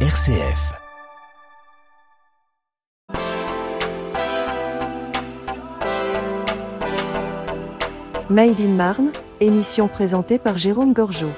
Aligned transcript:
RCF. 0.00 0.76
Made 8.28 8.60
in 8.60 8.68
Marne, 8.74 9.10
émission 9.40 9.86
présentée 9.88 10.38
par 10.38 10.58
Jérôme 10.58 10.92
Gorgeau. 10.92 11.30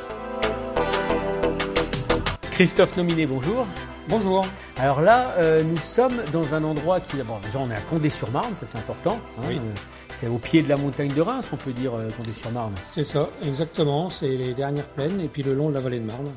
Christophe 2.51 2.97
Nominé, 2.97 3.27
bonjour. 3.27 3.67
Bonjour. 4.09 4.45
Alors 4.79 5.03
là, 5.03 5.35
euh, 5.39 5.63
nous 5.63 5.77
sommes 5.77 6.23
dans 6.33 6.55
un 6.55 6.65
endroit 6.65 6.99
qui, 7.01 7.19
bon, 7.19 7.39
déjà 7.43 7.59
on 7.59 7.71
est 7.71 7.75
à 7.75 7.81
Condé-sur-Marne, 7.83 8.55
ça 8.55 8.65
c'est 8.65 8.79
important. 8.79 9.19
hein, 9.39 9.43
Oui. 9.49 9.57
euh, 9.59 9.73
c'est 10.15 10.29
au 10.29 10.39
pied 10.39 10.63
de 10.63 10.69
la 10.69 10.77
montagne 10.79 11.13
de 11.13 11.21
Reims, 11.21 11.49
on 11.53 11.57
peut 11.57 11.73
dire 11.73 11.95
euh, 11.95 12.09
Condé-sur-Marne. 12.17 12.73
C'est 12.91 13.05
ça, 13.05 13.29
exactement. 13.45 14.09
C'est 14.09 14.29
les 14.29 14.55
dernières 14.55 14.87
plaines 14.89 15.21
et 15.21 15.29
puis 15.29 15.43
le 15.43 15.53
long 15.55 15.69
de 15.69 15.75
la 15.75 15.81
vallée 15.81 16.01
de 16.01 16.07
Marne. 16.07 16.31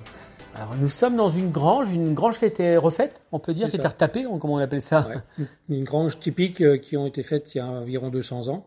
Alors 0.56 0.76
nous 0.80 0.88
sommes 0.90 1.16
dans 1.16 1.30
une 1.30 1.50
grange, 1.50 1.92
une 1.94 2.14
grange 2.14 2.38
qui 2.38 2.46
a 2.46 2.48
été 2.48 2.76
refaite, 2.78 3.22
on 3.32 3.40
peut 3.40 3.54
dire, 3.54 3.68
qui 3.70 3.76
a 3.78 3.80
été 3.80 3.88
retapée, 3.88 4.26
comment 4.40 4.55
on 4.55 4.58
appelle 4.58 4.82
ça 4.82 5.08
Ouais. 5.08 5.46
Une, 5.70 5.84
grange 5.86 6.20
typique 6.20 6.62
euh, 6.62 6.78
qui 6.78 6.98
ont 6.98 7.05
été 7.08 7.23
faites 7.23 7.55
il 7.55 7.59
y 7.59 7.62
a 7.62 7.68
environ 7.68 8.09
200 8.09 8.50
ans. 8.50 8.66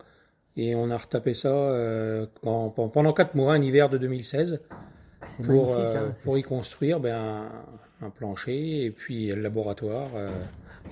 Et 0.57 0.75
on 0.75 0.91
a 0.91 0.97
retapé 0.97 1.35
ça 1.35 1.49
euh, 1.49 2.27
en- 2.45 2.73
en- 2.77 2.89
pendant 2.89 3.13
4 3.13 3.35
mois, 3.35 3.55
un 3.55 3.61
hiver 3.63 3.89
de 3.91 3.99
2016, 3.99 4.61
C'est 5.27 5.43
pour, 5.45 5.67
magnifique. 5.77 5.97
euh, 5.97 6.09
hein, 6.09 6.13
pour 6.25 6.39
y 6.39 6.43
construire 6.43 7.01
ben, 7.01 7.15
un, 8.01 8.07
un 8.07 8.11
plancher 8.11 8.85
et 8.85 8.91
puis 8.91 9.29
le 9.29 9.41
laboratoire, 9.43 10.09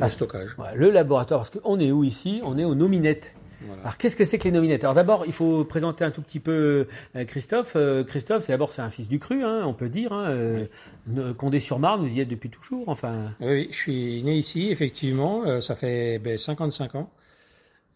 le 0.00 0.08
stockage. 0.08 0.56
Le 0.74 0.90
laboratoire, 0.90 1.40
parce 1.40 1.50
qu'on 1.50 1.78
est 1.80 1.90
où 1.92 2.04
ici? 2.04 2.40
On 2.44 2.58
est 2.58 2.64
aux 2.64 2.74
nominettes. 2.74 3.34
Voilà. 3.66 3.82
Alors 3.82 3.96
qu'est-ce 3.96 4.16
que 4.16 4.24
c'est 4.24 4.38
que 4.38 4.44
les 4.44 4.52
nominettes 4.52 4.84
Alors 4.84 4.94
d'abord, 4.94 5.24
il 5.26 5.32
faut 5.32 5.64
présenter 5.64 6.04
un 6.04 6.10
tout 6.10 6.22
petit 6.22 6.40
peu 6.40 6.86
euh, 7.16 7.24
Christophe. 7.24 7.74
Euh, 7.76 8.04
Christophe, 8.04 8.42
c'est 8.44 8.52
d'abord 8.52 8.72
c'est 8.72 8.82
un 8.82 8.90
fils 8.90 9.08
du 9.08 9.18
cru, 9.18 9.44
hein, 9.44 9.62
on 9.64 9.74
peut 9.74 9.88
dire. 9.88 10.12
Hein, 10.12 10.30
euh, 10.30 11.34
Condé-sur-Marne, 11.34 12.00
vous 12.00 12.12
y 12.12 12.20
êtes 12.20 12.28
depuis 12.28 12.50
toujours. 12.50 12.88
Enfin, 12.88 13.34
Oui, 13.40 13.68
je 13.70 13.76
suis 13.76 14.22
né 14.22 14.36
ici, 14.36 14.68
effectivement. 14.70 15.60
ça 15.60 15.74
fait 15.74 16.18
ben, 16.18 16.38
55 16.38 16.94
ans. 16.94 17.10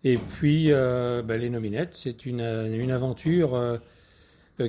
Et 0.04 0.18
puis, 0.18 0.70
euh, 0.70 1.22
ben, 1.22 1.40
les 1.40 1.50
nominettes, 1.50 1.94
c'est 1.94 2.26
une, 2.26 2.40
une 2.40 2.90
aventure 2.90 3.56
euh, 3.56 3.78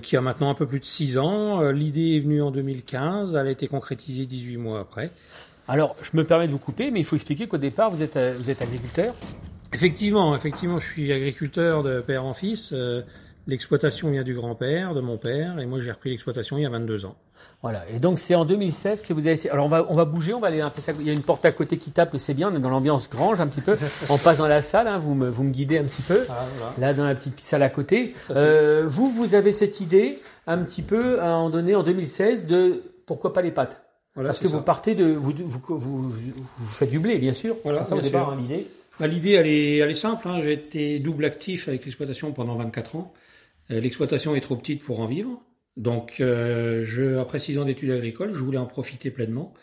qui 0.01 0.17
a 0.17 0.21
maintenant 0.21 0.49
un 0.49 0.55
peu 0.55 0.65
plus 0.65 0.79
de 0.79 0.85
6 0.85 1.17
ans. 1.17 1.69
L'idée 1.71 2.15
est 2.15 2.19
venue 2.19 2.41
en 2.41 2.51
2015. 2.51 3.35
Elle 3.35 3.47
a 3.47 3.51
été 3.51 3.67
concrétisée 3.67 4.25
18 4.25 4.57
mois 4.57 4.79
après. 4.79 5.11
alors 5.67 5.95
je 6.01 6.11
me 6.15 6.23
permets 6.23 6.47
de 6.47 6.51
vous 6.51 6.59
couper, 6.59 6.91
mais 6.91 6.99
il 6.99 7.05
faut 7.05 7.15
expliquer 7.15 7.47
qu'au 7.47 7.57
départ 7.57 7.91
vous 7.91 8.01
êtes 8.01 8.17
vous 8.17 8.49
êtes 8.49 8.61
agriculteur. 8.61 9.13
Effectivement, 9.73 10.35
effectivement, 10.35 10.79
je 10.79 10.85
suis 10.91 11.11
agriculteur 11.11 11.83
de 11.83 11.99
père 12.01 12.25
en 12.25 12.33
fils. 12.33 12.69
Euh, 12.73 13.01
L'exploitation 13.47 14.11
vient 14.11 14.23
du 14.23 14.33
grand-père, 14.33 14.93
de 14.93 14.99
mon 14.99 15.17
père, 15.17 15.57
et 15.59 15.65
moi 15.65 15.79
j'ai 15.79 15.89
repris 15.89 16.09
l'exploitation 16.09 16.57
il 16.57 16.63
y 16.63 16.65
a 16.65 16.69
22 16.69 17.05
ans. 17.05 17.15
Voilà. 17.61 17.85
Et 17.89 17.97
donc 17.97 18.19
c'est 18.19 18.35
en 18.35 18.43
2016 18.43 19.01
que 19.03 19.13
vous 19.13 19.21
avez 19.21 19.31
essayé. 19.31 19.49
Alors 19.51 19.65
on 19.65 19.69
va 19.69 19.85
on 19.87 19.95
va 19.95 20.03
bouger, 20.03 20.33
on 20.33 20.41
va 20.41 20.47
aller 20.47 20.59
un 20.59 20.69
peu. 20.69 20.81
Il 20.99 21.07
y 21.07 21.09
a 21.09 21.13
une 21.13 21.21
porte 21.21 21.45
à 21.45 21.53
côté 21.53 21.77
qui 21.77 21.91
tape, 21.91 22.09
mais 22.11 22.19
c'est 22.19 22.33
bien. 22.33 22.51
On 22.51 22.55
est 22.57 22.59
dans 22.59 22.69
l'ambiance 22.69 23.09
grange 23.09 23.39
un 23.39 23.47
petit 23.47 23.61
peu. 23.61 23.77
On 24.09 24.17
passe 24.17 24.39
dans 24.39 24.49
la 24.49 24.59
salle. 24.59 24.89
Hein, 24.89 24.97
vous 24.97 25.15
me 25.15 25.29
vous 25.29 25.43
me 25.43 25.51
guidez 25.51 25.77
un 25.77 25.85
petit 25.85 26.01
peu. 26.01 26.25
Ah, 26.29 26.43
voilà. 26.57 26.73
Là 26.77 26.93
dans 26.93 27.05
la 27.05 27.15
petite 27.15 27.39
salle 27.39 27.63
à 27.63 27.69
côté. 27.69 28.13
Euh, 28.31 28.83
vous 28.85 29.09
vous 29.09 29.33
avez 29.33 29.53
cette 29.53 29.79
idée 29.79 30.19
un 30.45 30.57
petit 30.57 30.81
peu 30.81 31.21
à 31.21 31.37
en 31.37 31.49
donner 31.49 31.73
en 31.73 31.83
2016 31.83 32.47
de 32.47 32.83
pourquoi 33.05 33.31
pas 33.31 33.41
les 33.41 33.51
pâtes? 33.51 33.81
Voilà, 34.15 34.27
Parce 34.27 34.39
que 34.39 34.49
ça. 34.49 34.57
vous 34.57 34.63
partez 34.63 34.93
de 34.93 35.05
vous 35.05 35.31
vous, 35.45 35.77
vous, 35.77 36.09
vous 36.09 36.65
faites 36.67 36.91
du 36.91 36.99
blé 36.99 37.17
bien 37.17 37.33
sûr. 37.33 37.55
Voilà, 37.63 37.81
c'est 37.83 37.91
ça 37.91 37.95
au 37.95 38.01
départ 38.01 38.29
hein, 38.29 38.37
l'idée. 38.41 38.67
Bah, 38.99 39.07
L'idée, 39.07 39.31
elle 39.31 39.47
est, 39.47 39.77
elle 39.77 39.91
est 39.91 39.95
simple. 39.95 40.27
Hein. 40.27 40.39
J'ai 40.41 40.53
été 40.53 40.99
double 40.99 41.25
actif 41.25 41.67
avec 41.67 41.85
l'exploitation 41.85 42.31
pendant 42.33 42.55
24 42.57 42.95
ans. 42.95 43.13
Euh, 43.71 43.79
L'exploitation 43.79 44.35
est 44.35 44.41
trop 44.41 44.55
petite 44.55 44.83
pour 44.83 44.99
en 44.99 45.07
vivre. 45.07 45.41
Donc, 45.75 46.19
euh, 46.19 46.83
je, 46.83 47.17
après 47.17 47.39
six 47.39 47.59
ans 47.59 47.65
d'études 47.65 47.91
agricoles, 47.91 48.33
je 48.33 48.43
voulais 48.43 48.57
en 48.57 48.65
profiter 48.65 49.11
pleinement. 49.11 49.53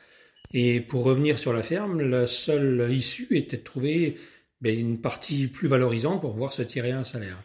Et 0.52 0.80
pour 0.80 1.02
revenir 1.04 1.38
sur 1.38 1.52
la 1.52 1.62
ferme, 1.62 2.00
la 2.00 2.26
seule 2.26 2.92
issue 2.92 3.36
était 3.36 3.56
de 3.56 3.62
trouver 3.62 4.16
ben, 4.60 4.78
une 4.78 5.00
partie 5.00 5.48
plus 5.48 5.66
valorisante 5.66 6.20
pour 6.20 6.32
pouvoir 6.32 6.52
se 6.52 6.62
tirer 6.62 6.92
un 6.92 7.04
salaire. 7.04 7.42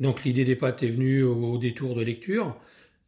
Donc, 0.00 0.24
l'idée 0.24 0.44
des 0.44 0.56
pâtes 0.56 0.82
est 0.82 0.88
venue 0.88 1.22
au, 1.22 1.34
au 1.52 1.58
détour 1.58 1.94
de 1.94 2.02
lecture. 2.02 2.58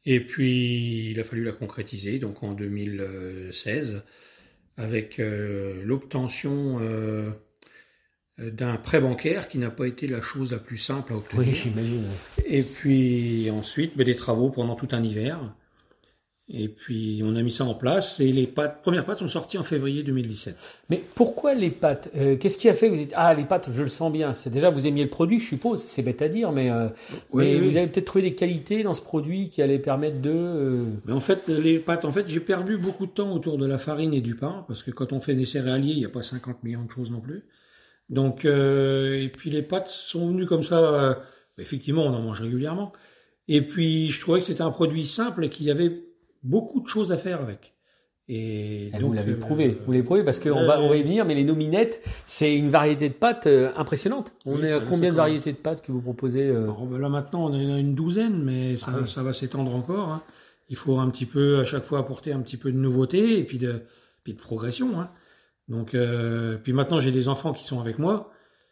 Et 0.04 0.20
puis, 0.20 1.10
il 1.10 1.20
a 1.20 1.24
fallu 1.24 1.44
la 1.44 1.52
concrétiser, 1.52 2.18
donc 2.18 2.42
en 2.42 2.52
2016, 2.52 4.02
avec 4.76 5.18
euh, 5.18 5.82
l'obtention 5.84 6.78
euh, 6.80 7.30
d'un 8.38 8.76
prêt 8.76 9.00
bancaire 9.00 9.48
qui 9.48 9.58
n'a 9.58 9.70
pas 9.70 9.86
été 9.86 10.06
la 10.06 10.20
chose 10.20 10.52
la 10.52 10.58
plus 10.58 10.78
simple 10.78 11.12
à 11.12 11.16
obtenir. 11.16 11.46
Oui, 11.48 11.54
j'imagine. 11.54 12.04
Et 12.46 12.62
puis 12.62 13.50
ensuite, 13.50 13.96
ben, 13.96 14.04
des 14.04 14.14
travaux 14.14 14.50
pendant 14.50 14.74
tout 14.76 14.88
un 14.92 15.02
hiver. 15.02 15.38
Et 16.50 16.68
puis 16.68 17.20
on 17.26 17.36
a 17.36 17.42
mis 17.42 17.50
ça 17.52 17.64
en 17.66 17.74
place 17.74 18.20
et 18.20 18.32
les 18.32 18.46
pâtes, 18.46 18.80
premières 18.80 19.04
pâtes 19.04 19.18
sont 19.18 19.28
sorties 19.28 19.58
en 19.58 19.62
février 19.62 20.02
2017. 20.02 20.56
Mais 20.88 21.02
pourquoi 21.14 21.52
les 21.52 21.68
pâtes 21.68 22.08
Euh, 22.16 22.36
Qu'est-ce 22.38 22.56
qui 22.56 22.70
a 22.70 22.72
fait 22.72 22.86
que 22.86 22.92
vous 22.92 22.98
dites 22.98 23.12
ah 23.16 23.34
les 23.34 23.44
pâtes 23.44 23.68
je 23.70 23.82
le 23.82 23.88
sens 23.88 24.10
bien 24.10 24.32
c'est 24.32 24.48
déjà 24.48 24.70
vous 24.70 24.86
aimiez 24.86 25.02
le 25.04 25.10
produit 25.10 25.40
je 25.40 25.44
suppose 25.46 25.82
c'est 25.82 26.00
bête 26.00 26.22
à 26.22 26.28
dire 26.28 26.50
mais 26.52 26.70
euh, 26.70 26.88
Oui, 27.32 27.44
mais 27.44 27.60
oui. 27.60 27.68
vous 27.68 27.76
avez 27.76 27.86
peut-être 27.86 28.06
trouvé 28.06 28.22
des 28.22 28.34
qualités 28.34 28.82
dans 28.82 28.94
ce 28.94 29.02
produit 29.02 29.50
qui 29.50 29.60
allaient 29.60 29.78
permettre 29.78 30.22
de 30.22 30.32
euh, 30.32 30.84
Mais 31.04 31.12
en 31.12 31.20
fait, 31.20 31.48
les 31.48 31.80
pâtes, 31.80 32.06
en 32.06 32.12
fait, 32.12 32.24
j'ai 32.28 32.40
perdu 32.40 32.78
beaucoup 32.78 33.04
de 33.04 33.10
temps 33.12 33.30
autour 33.30 33.58
de 33.58 33.66
la 33.66 33.76
farine 33.76 34.14
et 34.14 34.22
du 34.22 34.34
pain 34.34 34.64
parce 34.68 34.82
que 34.82 34.90
quand 34.90 35.12
on 35.12 35.20
fait 35.20 35.34
des 35.34 35.44
céréaliers, 35.44 35.92
il 35.92 35.98
n'y 35.98 36.06
a 36.06 36.08
pas 36.08 36.22
50 36.22 36.64
millions 36.64 36.84
de 36.84 36.90
choses 36.90 37.10
non 37.10 37.20
plus. 37.20 37.44
Donc, 38.10 38.44
euh, 38.44 39.20
et 39.20 39.28
puis 39.28 39.50
les 39.50 39.62
pâtes 39.62 39.88
sont 39.88 40.28
venues 40.28 40.46
comme 40.46 40.62
ça. 40.62 40.78
euh, 40.78 41.14
effectivement, 41.58 42.04
on 42.04 42.14
en 42.14 42.22
mange 42.22 42.40
régulièrement. 42.40 42.92
Et 43.48 43.62
puis, 43.66 44.08
je 44.08 44.20
trouvais 44.20 44.40
que 44.40 44.46
c'était 44.46 44.62
un 44.62 44.70
produit 44.70 45.06
simple 45.06 45.44
et 45.44 45.50
qu'il 45.50 45.66
y 45.66 45.70
avait 45.70 46.04
beaucoup 46.42 46.80
de 46.80 46.86
choses 46.88 47.12
à 47.12 47.16
faire 47.16 47.40
avec. 47.40 47.74
Et 48.30 48.90
donc, 48.92 49.00
vous 49.00 49.12
l'avez 49.14 49.32
euh, 49.32 49.38
prouvé, 49.38 49.78
vous 49.86 49.92
l'avez 49.92 50.04
prouvé 50.04 50.22
parce 50.22 50.38
qu'on 50.38 50.66
va, 50.66 50.82
on 50.82 50.88
va 50.90 50.96
y 50.96 51.02
venir, 51.02 51.24
mais 51.24 51.34
les 51.34 51.44
nominettes, 51.44 52.02
c'est 52.26 52.54
une 52.56 52.68
variété 52.68 53.08
de 53.08 53.14
pâtes 53.14 53.48
impressionnante. 53.76 54.34
On 54.44 54.56
Oui, 54.56 54.66
est 54.66 54.72
à 54.72 54.80
combien 54.80 55.10
de 55.10 55.16
variétés 55.16 55.52
de 55.52 55.56
pâtes 55.56 55.80
que 55.82 55.92
vous 55.92 56.02
proposez 56.02 56.50
Alors, 56.50 56.84
ben 56.84 56.98
là 56.98 57.08
maintenant, 57.08 57.44
on 57.46 57.54
en 57.54 57.74
a 57.74 57.78
une 57.78 57.94
douzaine, 57.94 58.42
mais 58.44 58.76
ça, 58.76 58.88
Ah 58.90 58.98
oui. 59.00 59.08
ça 59.08 59.22
va 59.22 59.32
s'étendre 59.32 59.74
encore. 59.74 60.08
hein. 60.10 60.22
Il 60.68 60.76
faut 60.76 60.98
un 60.98 61.08
petit 61.10 61.24
peu, 61.24 61.60
à 61.60 61.64
chaque 61.64 61.84
fois, 61.84 62.00
apporter 62.00 62.32
un 62.34 62.40
petit 62.40 62.58
peu 62.58 62.70
de 62.70 62.76
nouveauté 62.76 63.38
et 63.38 63.44
puis 63.44 63.56
de, 63.56 63.80
puis 64.24 64.34
de 64.34 64.38
progression. 64.38 65.00
hein. 65.00 65.08
Donc, 65.68 65.94
euh, 65.94 66.56
puis 66.62 66.72
maintenant, 66.72 67.00
j'ai 67.00 67.10
des 67.12 67.28
enfants 67.28 67.52
qui 67.52 67.64
sont 67.66 67.80
avec 67.80 67.98
moi, 67.98 68.30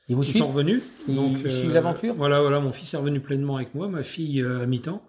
Ils 0.08 0.16
vous 0.16 0.24
sont 0.24 0.46
revenus. 0.48 0.82
Ils 1.08 1.16
donc, 1.16 1.36
suivent 1.46 1.72
l'aventure 1.74 2.14
Voilà, 2.16 2.40
voilà, 2.40 2.60
mon 2.60 2.72
fils 2.72 2.94
est 2.94 2.96
revenu 2.96 3.20
pleinement 3.20 3.56
avec 3.56 3.74
moi, 3.74 3.88
ma 3.88 4.02
fille 4.02 4.40
euh, 4.40 4.62
à 4.62 4.66
mi-temps. 4.66 5.02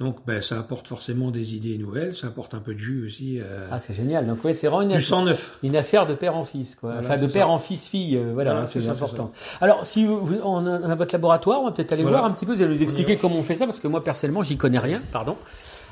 Donc, 0.00 0.24
ben, 0.26 0.40
ça 0.40 0.58
apporte 0.58 0.88
forcément 0.88 1.30
des 1.30 1.56
idées 1.56 1.76
nouvelles, 1.76 2.14
ça 2.14 2.28
apporte 2.28 2.54
un 2.54 2.60
peu 2.60 2.72
de 2.72 2.78
jus 2.78 3.04
aussi. 3.04 3.38
euh, 3.38 3.68
Ah 3.70 3.78
c'est 3.78 3.92
génial. 3.92 4.26
Donc 4.26 4.42
ouais, 4.44 4.54
c'est 4.54 4.66
vraiment 4.66 4.80
une, 4.94 5.24
neuf. 5.26 5.58
une 5.62 5.76
affaire 5.76 6.06
de 6.06 6.14
père 6.14 6.36
en 6.36 6.42
fils, 6.44 6.74
quoi. 6.74 6.94
Voilà, 6.94 7.06
enfin 7.06 7.20
de 7.22 7.30
père 7.30 7.46
ça. 7.48 7.52
en 7.52 7.58
fils 7.58 7.86
fille. 7.88 8.16
euh, 8.16 8.30
voilà, 8.32 8.52
Voilà, 8.52 8.66
c'est 8.66 8.80
ça, 8.80 8.92
important. 8.92 9.30
Alors 9.60 9.84
si 9.84 10.06
vous, 10.06 10.24
vous- 10.24 10.38
on, 10.42 10.66
a, 10.66 10.80
on 10.80 10.88
a 10.90 10.94
votre 10.94 11.14
laboratoire, 11.14 11.60
on 11.60 11.66
va 11.66 11.72
peut-être 11.72 11.92
aller 11.92 12.02
Voilà. 12.02 12.20
voir 12.20 12.30
un 12.30 12.34
petit 12.34 12.46
peu. 12.46 12.54
Vous 12.54 12.62
allez 12.62 12.74
nous 12.74 12.82
expliquer 12.82 13.16
comment 13.18 13.36
on 13.36 13.42
fait 13.42 13.54
ça 13.56 13.66
parce 13.66 13.78
que 13.78 13.88
moi 13.88 14.02
personnellement, 14.02 14.42
j'y 14.42 14.56
connais 14.56 14.78
rien. 14.78 15.02
Pardon. 15.12 15.36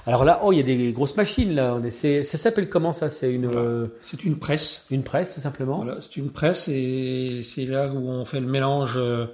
Alors 0.06 0.24
là, 0.24 0.40
oh, 0.44 0.52
il 0.52 0.56
y 0.56 0.60
a 0.60 0.62
des 0.62 0.92
grosses 0.92 1.16
machines 1.16 1.52
là. 1.54 1.74
On 1.74 1.90
c'est- 1.90 2.22
ça 2.22 2.38
s'appelle 2.38 2.68
comment 2.68 2.92
ça? 2.92 3.08
C'est 3.10 3.32
une 3.32 3.46
Voilà. 3.46 3.60
euh, 3.60 3.86
C'est 4.00 4.24
une 4.24 4.38
presse. 4.38 4.86
une 4.90 5.02
presse 5.02 5.34
tout 5.34 5.40
simplement. 5.40 5.78
Voilà, 5.82 6.00
c'est 6.00 6.16
une 6.16 6.30
presse 6.30 6.68
et 6.68 7.42
c'est 7.42 7.66
là 7.66 7.88
où 7.92 8.08
on 8.08 8.24
fait 8.24 8.40
le 8.40 8.46
mélange 8.46 8.94
euh, 8.96 9.26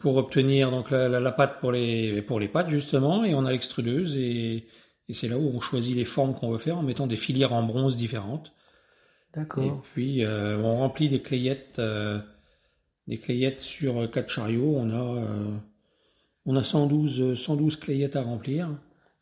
pour 0.00 0.16
obtenir 0.16 0.70
donc 0.70 0.90
la, 0.90 1.08
la, 1.08 1.20
la 1.20 1.32
pâte 1.32 1.60
pour 1.60 1.72
les 1.72 2.20
pour 2.22 2.40
les 2.40 2.48
pâtes 2.48 2.68
justement 2.68 3.24
et 3.24 3.34
on 3.34 3.46
a 3.46 3.52
l'extrudeuse 3.52 4.16
et, 4.16 4.66
et 5.08 5.12
c'est 5.14 5.28
là 5.28 5.38
où 5.38 5.48
on 5.54 5.60
choisit 5.60 5.96
les 5.96 6.04
formes 6.04 6.34
qu'on 6.34 6.50
veut 6.50 6.58
faire 6.58 6.76
en 6.78 6.82
mettant 6.82 7.06
des 7.06 7.16
filières 7.16 7.52
en 7.54 7.62
bronze 7.62 7.96
différentes 7.96 8.52
et 9.34 9.40
D'accord. 9.40 9.82
puis 9.94 10.24
euh, 10.24 10.58
on 10.58 10.72
remplit 10.72 11.08
des 11.08 11.22
clayettes 11.22 11.78
euh, 11.78 12.18
des 13.06 13.16
clayettes 13.18 13.60
sur 13.60 14.10
quatre 14.10 14.28
chariots 14.28 14.74
on 14.76 14.90
a 14.90 15.24
on 16.44 16.56
a 16.56 16.62
112 16.62 17.20
euh, 17.22 17.34
112 17.34 17.76
clayettes 17.76 18.16
à 18.16 18.22
remplir 18.22 18.68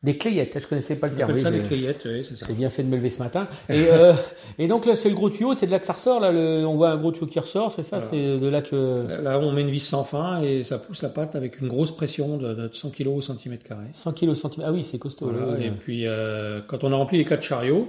Des 0.07 0.17
clayettes. 0.17 0.59
Je 0.59 0.67
connaissais 0.67 0.97
pas 0.97 1.09
le 1.09 1.15
terme. 1.15 1.31
appelle 1.33 1.45
Oui, 1.45 1.51
ça 1.51 1.53
j'ai- 1.55 1.61
des 1.61 1.67
clayettes 1.69 2.03
oui, 2.07 2.27
c'est 2.27 2.37
ça 2.47 2.53
bien 2.55 2.71
fait 2.71 2.83
de 2.83 2.89
me 2.89 2.97
lever 2.97 3.11
ce 3.11 3.23
matin. 3.23 3.47
Et, 3.69 3.89
euh, 3.91 4.15
et 4.59 4.69
donc 4.69 4.87
là, 4.87 4.97
c'est 4.97 5.11
le 5.11 5.15
gros 5.15 5.29
tuyau, 5.29 5.53
c'est 5.55 5.67
de 5.67 5.71
là 5.73 5.79
que 5.79 5.85
ça 5.87 5.93
ressort. 5.93 6.21
Là, 6.21 6.33
le- 6.33 6.65
on 6.67 6.77
voit 6.77 6.91
un 6.91 6.97
gros 6.97 7.13
tuyau 7.13 7.27
qui 7.27 7.39
ressort, 7.39 7.73
c'est 7.73 7.83
ça. 7.83 7.99
Voilà. 7.99 8.11
C'est 8.11 8.39
de 8.39 8.47
là 8.49 8.63
que 8.63 9.05
Là, 9.23 9.39
on 9.41 9.53
met 9.53 9.61
une 9.61 9.71
vis 9.71 9.81
sans 9.81 10.05
fin 10.05 10.41
et 10.41 10.63
ça 10.63 10.79
pousse 10.79 11.03
la 11.03 11.09
pâte 11.11 11.35
avec 11.37 11.61
une 11.61 11.69
grosse 11.69 11.91
pression 11.91 12.39
de, 12.39 12.55
de 12.55 12.71
100 12.73 12.91
kg 12.91 13.09
au 13.09 13.21
centimètre 13.21 13.65
carré 13.65 13.85
100 13.93 14.13
kg 14.13 14.35
centimètre. 14.35 14.71
Ah 14.71 14.73
oui, 14.73 14.87
c'est 14.91 14.99
costaud. 14.99 15.27
Voilà, 15.31 15.53
là, 15.53 15.59
oui. 15.59 15.67
et 15.67 15.71
puis 15.73 16.07
euh, 16.07 16.61
quand 16.67 16.85
on 16.85 16.93
a 16.93 16.97
rempli 16.97 17.19
les 17.19 17.25
quatre 17.25 17.43
chariots, 17.43 17.89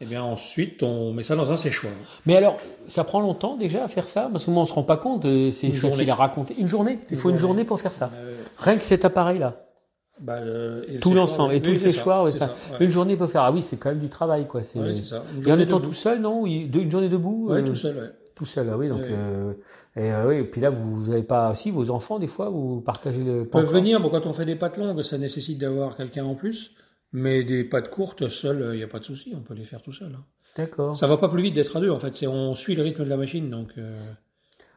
eh 0.00 0.04
bien 0.06 0.22
ensuite 0.22 0.82
on 0.82 1.12
met 1.12 1.22
ça 1.22 1.36
dans 1.36 1.52
un 1.52 1.56
séchoir. 1.56 1.92
Mais 2.26 2.36
alors, 2.36 2.58
ça 2.88 3.02
prend 3.04 3.20
longtemps 3.20 3.56
déjà 3.56 3.84
à 3.84 3.88
faire 3.88 4.08
ça? 4.08 4.28
Parce 4.30 4.44
que 4.44 4.50
moi, 4.50 4.62
on 4.62 4.66
se 4.66 4.72
rend 4.74 4.82
pas 4.82 4.96
compte. 4.98 5.24
euh, 5.24 5.50
C'est 5.50 5.68
Une 5.68 5.72
facile 5.72 5.90
journée. 5.98 6.10
à 6.10 6.14
raconter. 6.16 6.54
Une 6.58 6.68
journée 6.68 6.98
Il 7.08 7.14
Une 7.14 7.18
faut 7.18 7.30
une 7.30 7.36
journée. 7.36 7.54
journée 7.54 7.64
pour 7.64 7.80
faire 7.80 7.92
ça. 7.94 8.10
Euh, 8.14 8.36
Rien 8.58 8.76
que 8.76 8.82
cet 8.82 9.04
appareil-là. 9.06 9.63
Bah, 10.20 10.40
le- 10.44 10.84
et 10.88 10.94
le 10.94 11.00
Tout 11.00 11.14
l'ensemble. 11.14 11.50
oui, 11.52 11.58
Et 11.58 11.62
tout 11.62 11.70
le 11.70 11.76
séchoir. 11.76 12.26
Une 12.80 12.90
journée 12.90 13.16
pour 13.16 13.28
faire. 13.28 13.42
Ah 13.42 13.52
oui, 13.52 13.62
c'est 13.62 13.76
quand 13.76 13.90
même 13.90 13.98
du 13.98 14.08
travail, 14.08 14.46
quoi. 14.46 14.62
C'est... 14.62 14.78
Ouais, 14.78 14.94
Et 15.46 15.52
en 15.52 15.58
étant 15.58 15.78
debout. 15.78 15.88
tout 15.88 15.94
seul, 15.94 16.20
non 16.20 16.42
Oui, 16.42 16.70
Une 16.72 16.90
journée 16.90 17.08
debout 17.08 17.48
Ouais, 17.50 17.60
euh, 17.62 17.66
tout 17.66 17.74
seul, 17.76 17.96
ouais. 17.96 18.10
Tout 18.34 18.46
seul, 18.46 18.68
ah 18.72 18.76
oui. 18.76 18.88
Donc, 18.88 19.02
Ouais. 19.02 19.08
euh, 19.12 19.52
et, 19.96 20.12
euh, 20.12 20.28
oui, 20.28 20.36
et 20.38 20.44
puis 20.44 20.60
là, 20.60 20.70
vous 20.70 21.08
n'avez 21.10 21.22
pas 21.22 21.52
aussi 21.52 21.70
vos 21.70 21.90
enfants, 21.90 22.18
des 22.18 22.26
fois, 22.26 22.48
vous 22.48 22.80
partagez 22.80 23.22
le 23.22 23.42
Ils 23.42 23.46
peuvent 23.48 23.70
venir, 23.72 24.00
bon, 24.00 24.08
quand 24.10 24.26
on 24.26 24.32
fait 24.32 24.44
des 24.44 24.56
pâtes 24.56 24.76
longues, 24.76 25.02
ça 25.02 25.18
nécessite 25.18 25.58
d'avoir 25.58 25.96
quelqu'un 25.96 26.24
en 26.24 26.34
plus. 26.34 26.72
Mais 27.12 27.44
des 27.44 27.62
pâtes 27.62 27.90
courtes, 27.90 28.28
seul, 28.28 28.70
il 28.72 28.78
n'y 28.78 28.82
a 28.82 28.88
pas 28.88 28.98
de 28.98 29.04
souci, 29.04 29.32
on 29.36 29.40
peut 29.40 29.54
les 29.54 29.62
faire 29.62 29.82
tout 29.82 29.92
seul. 29.92 30.12
hein. 30.16 30.24
D'accord. 30.56 30.96
Ça 30.96 31.06
va 31.06 31.16
pas 31.16 31.28
plus 31.28 31.42
vite 31.42 31.54
d'être 31.54 31.76
à 31.76 31.80
deux, 31.80 31.90
en 31.90 31.98
fait. 32.00 32.26
On 32.26 32.54
suit 32.56 32.74
le 32.74 32.82
rythme 32.82 33.04
de 33.04 33.08
la 33.08 33.16
machine, 33.16 33.50
donc 33.50 33.68
euh, 33.78 33.94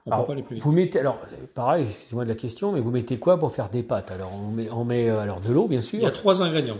on 0.07 0.11
Alors, 0.11 0.23
peut 0.23 0.27
pas 0.27 0.33
aller 0.33 0.43
plus 0.43 0.55
vite. 0.55 0.63
vous 0.63 0.71
mettez, 0.71 0.99
alors, 0.99 1.19
pareil, 1.53 1.83
excusez-moi 1.85 2.23
de 2.23 2.29
la 2.29 2.35
question, 2.35 2.71
mais 2.71 2.79
vous 2.79 2.91
mettez 2.91 3.17
quoi 3.17 3.37
pour 3.37 3.51
faire 3.51 3.69
des 3.69 3.83
pâtes? 3.83 4.09
Alors, 4.09 4.31
on 4.33 4.51
met, 4.51 4.69
on 4.71 4.83
met 4.85 5.09
euh, 5.09 5.19
alors 5.19 5.39
de 5.41 5.51
l'eau, 5.51 5.67
bien 5.67 5.81
sûr. 5.81 5.99
Il 5.99 6.03
y 6.03 6.05
a 6.07 6.11
trois 6.11 6.41
ingrédients. 6.41 6.79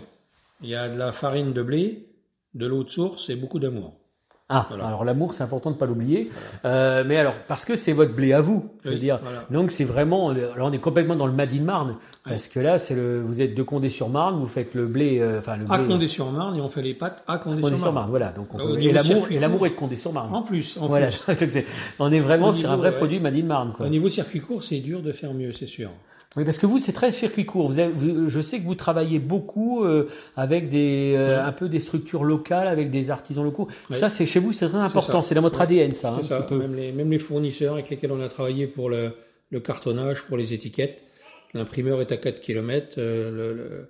Il 0.62 0.69
y 0.69 0.75
a 0.75 0.89
de 0.89 0.97
la 0.97 1.12
farine 1.12 1.53
de 1.53 1.62
blé, 1.62 2.07
de 2.56 2.65
l'eau 2.65 2.83
de 2.83 2.89
source 2.89 3.29
et 3.29 3.35
beaucoup 3.35 3.59
d'amour. 3.59 3.94
Ah, 4.49 4.65
Voilà. 4.69 4.85
alors 4.88 5.03
l'amour, 5.03 5.33
c'est 5.33 5.44
important 5.44 5.71
de 5.71 5.75
pas 5.75 5.85
l'oublier. 5.85 6.29
Euh, 6.63 7.03
mais 7.05 7.17
alors, 7.17 7.33
parce 7.49 7.65
que 7.65 7.75
c'est 7.75 7.91
votre 7.91 8.13
blé 8.13 8.31
à 8.31 8.39
vous, 8.39 8.69
je 8.85 8.88
veux 8.89 8.94
Oui, 8.95 8.99
dire. 9.01 9.19
voilà. 9.21 9.44
Donc 9.51 9.71
c'est 9.71 9.83
vraiment, 9.83 10.31
là 10.31 10.51
on 10.61 10.71
est 10.71 10.77
complètement 10.77 11.17
dans 11.17 11.27
le 11.27 11.33
Made 11.33 11.51
in 11.53 11.63
Marne, 11.63 11.95
parce 12.23 12.47
que 12.47 12.61
là, 12.61 12.79
c'est 12.79 12.95
le, 12.95 13.19
vous 13.19 13.41
êtes 13.41 13.55
de 13.55 13.61
Condé-sur-Marne, 13.63 14.39
vous 14.39 14.47
faites 14.47 14.73
le 14.73 14.88
blé, 14.88 15.19
euh, 15.19 15.39
enfin 15.39 15.57
le 15.57 15.65
À 15.69 15.77
blé. 15.77 15.88
Condé-sur-Marne 15.88 16.55
et 16.55 16.61
on 16.61 16.69
fait 16.69 16.81
les 16.81 16.94
pâtes 16.94 17.23
à 17.27 17.38
Condé-sur-Marne. 17.39 18.09
Voilà. 18.09 18.31
Donc 18.31 18.53
on 18.55 18.59
Au 18.59 18.67
peut- 18.75 18.79
et 18.81 18.94
l'amour, 18.94 19.27
et 19.29 19.38
l'amour 19.38 19.65
est 19.65 19.71
de 19.71 19.75
Condé-sur-Marne. 19.75 20.33
En 20.33 20.44
plus, 20.44 20.77
en 20.79 20.88
Voilà. 20.88 21.07
plus. 21.07 21.19
On 22.00 22.09
est 22.11 22.19
vraiment 22.21 22.47
Au 22.50 22.53
sur 22.53 22.71
un 22.71 22.77
vrai 22.77 22.91
ouais. 22.91 22.95
produit 22.95 23.19
Made 23.19 23.35
in 23.35 23.43
Marne, 23.43 23.73
quoi. 23.75 23.85
Au 23.85 23.89
niveau 23.89 24.07
circuit 24.07 24.39
court, 24.39 24.63
c'est 24.63 24.79
dur 24.79 25.01
de 25.01 25.11
faire 25.11 25.33
mieux, 25.33 25.51
c'est 25.51 25.65
sûr. 25.65 25.89
Oui, 26.35 26.44
parce 26.44 26.57
que 26.59 26.65
vous, 26.65 26.77
c'est 26.77 26.91
très 26.91 27.12
circuit 27.12 27.45
court. 27.45 27.68
Vous 27.69 27.79
avez- 27.79 27.91
vous- 27.91 28.27
je 28.29 28.41
sais 28.41 28.59
que 28.59 28.65
vous 28.65 28.75
travaillez 28.75 29.18
beaucoup 29.19 29.83
euh, 29.83 30.07
avec 30.35 30.69
des, 30.69 31.13
euh, 31.18 31.44
un 31.44 31.51
peu 31.51 31.69
des 31.69 31.79
structures 31.79 32.24
locales, 32.24 32.68
avec 32.68 32.91
des 32.91 33.09
artisans 33.09 33.44
locaux. 33.44 33.68
Oui. 33.89 33.95
Ça, 33.95 34.09
c'est 34.09 34.25
chez 34.25 34.39
vous, 34.39 34.51
c'est 34.51 34.68
très 34.68 34.77
important. 34.77 35.21
C'est 35.21 35.33
dans 35.35 35.41
votre 35.41 35.62
ADN, 35.62 35.94
ça, 35.95 36.18
C'est 36.21 36.27
ça. 36.27 36.41
petit 36.41 36.50
peu. 36.50 36.59
Même, 36.59 36.75
les, 36.75 36.91
même 36.91 37.09
les 37.09 37.18
fournisseurs 37.19 37.74
avec 37.74 37.89
lesquels 37.89 38.12
on 38.12 38.19
a 38.21 38.29
travaillé 38.29 38.68
pour 38.68 38.89
le, 38.89 39.13
le 39.50 39.59
cartonnage, 39.62 40.24
pour 40.24 40.38
les 40.38 40.53
étiquettes. 40.53 41.01
L'imprimeur 41.53 42.01
est 42.01 42.12
à 42.12 42.18
4 42.18 42.41
km. 42.41 43.00
le, 43.00 43.31
le- 43.53 43.89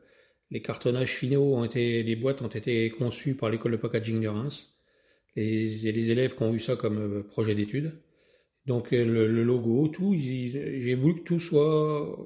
les 0.49 0.61
cartonnages 0.61 1.11
finaux 1.13 1.55
ont 1.55 1.65
été, 1.65 2.03
les 2.03 2.15
boîtes 2.15 2.41
ont 2.41 2.47
été 2.47 2.89
conçues 2.91 3.33
par 3.33 3.49
l'école 3.49 3.73
de 3.73 3.77
packaging 3.77 4.21
de 4.21 4.29
Reims. 4.29 4.69
Les, 5.35 5.85
et 5.87 5.91
les 5.91 6.09
élèves 6.11 6.35
qui 6.35 6.43
ont 6.43 6.53
eu 6.53 6.59
ça 6.61 6.75
comme 6.77 6.97
euh, 6.99 7.23
projet 7.23 7.53
d'étude. 7.55 7.91
Donc 8.67 8.93
euh, 8.93 9.03
le, 9.05 9.27
le 9.27 9.43
logo, 9.43 9.87
tout, 9.87 10.15
j'ai 10.15 10.95
voulu 10.95 11.15
que 11.15 11.21
tout 11.23 11.39
soit 11.39 12.17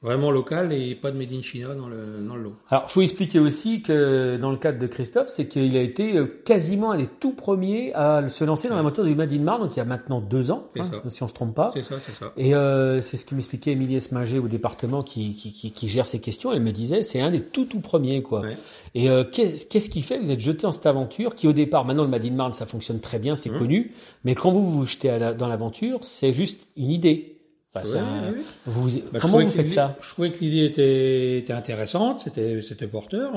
vraiment 0.00 0.30
local 0.30 0.72
et 0.72 0.94
pas 0.94 1.10
de 1.10 1.18
made 1.18 1.32
in 1.32 1.42
China 1.42 1.74
dans 1.74 1.88
le, 1.88 2.24
dans 2.26 2.36
le 2.36 2.42
lot. 2.44 2.54
Alors, 2.70 2.88
faut 2.90 3.00
expliquer 3.00 3.40
aussi 3.40 3.82
que 3.82 4.36
dans 4.36 4.50
le 4.52 4.56
cadre 4.56 4.78
de 4.78 4.86
Christophe, 4.86 5.28
c'est 5.28 5.48
qu'il 5.48 5.76
a 5.76 5.80
été 5.82 6.16
euh, 6.16 6.26
quasiment 6.44 6.92
un 6.92 6.98
des 6.98 7.08
tout 7.08 7.32
premiers 7.32 7.92
à 7.94 8.28
se 8.28 8.44
lancer 8.44 8.68
dans 8.68 8.76
l'aventure 8.76 9.02
du 9.04 9.16
Made 9.16 9.32
in 9.32 9.40
Marne, 9.40 9.62
donc 9.62 9.74
il 9.74 9.78
y 9.78 9.82
a 9.82 9.84
maintenant 9.84 10.20
deux 10.20 10.52
ans, 10.52 10.68
hein, 10.78 10.88
si 11.08 11.22
on 11.24 11.28
se 11.28 11.34
trompe 11.34 11.54
pas. 11.54 11.72
C'est 11.74 11.82
ça, 11.82 11.96
c'est 12.00 12.12
ça. 12.12 12.32
Et 12.36 12.54
euh, 12.54 13.00
c'est 13.00 13.16
ce 13.16 13.24
que 13.24 13.34
m'expliquait 13.34 13.72
Émilie 13.72 13.96
Esminger 13.96 14.38
au 14.38 14.46
département 14.46 15.02
qui, 15.02 15.34
qui, 15.34 15.52
qui, 15.52 15.72
qui 15.72 15.88
gère 15.88 16.06
ces 16.06 16.20
questions. 16.20 16.52
Elle 16.52 16.62
me 16.62 16.70
disait, 16.72 17.02
c'est 17.02 17.20
un 17.20 17.32
des 17.32 17.40
tout 17.42 17.64
tout 17.64 17.80
premiers, 17.80 18.22
quoi. 18.22 18.42
Ouais. 18.42 18.56
Et 18.94 19.10
euh, 19.10 19.24
qu'est-ce 19.24 19.66
qu'est-ce 19.66 19.90
qui 19.90 20.02
fait 20.02 20.18
que 20.18 20.24
vous 20.24 20.32
êtes 20.32 20.38
jeté 20.40 20.62
dans 20.62 20.72
cette 20.72 20.86
aventure 20.86 21.34
qui, 21.34 21.48
au 21.48 21.52
départ, 21.52 21.84
maintenant 21.84 22.04
le 22.04 22.08
Made 22.10 22.24
in 22.24 22.30
Marne, 22.34 22.52
ça 22.52 22.66
fonctionne 22.66 23.00
très 23.00 23.18
bien, 23.18 23.34
c'est 23.34 23.48
Mmh. 23.50 23.58
connu, 23.58 23.92
mais 24.24 24.34
quand 24.34 24.50
vous 24.52 24.68
vous 24.68 24.84
jetez 24.86 25.10
à 25.10 25.18
la- 25.18 25.34
dans 25.34 25.48
l'aventure, 25.48 26.00
c'est 26.04 26.32
juste 26.32 26.68
une 26.76 26.90
idée. 26.92 27.37
Enfin, 27.82 28.32
vous- 28.66 28.88
Bah, 29.12 29.18
comment 29.20 29.38
vous 29.46 29.50
faites 29.50 29.68
ça? 29.74 29.96
Je 30.00 30.08
trouvais 30.10 30.32
que 30.32 30.38
l'idée 30.38 30.64
était, 30.64 31.38
était 31.38 31.52
intéressante, 31.52 32.20
c'était, 32.20 32.60
c'était 32.62 32.86
porteur. 32.86 33.32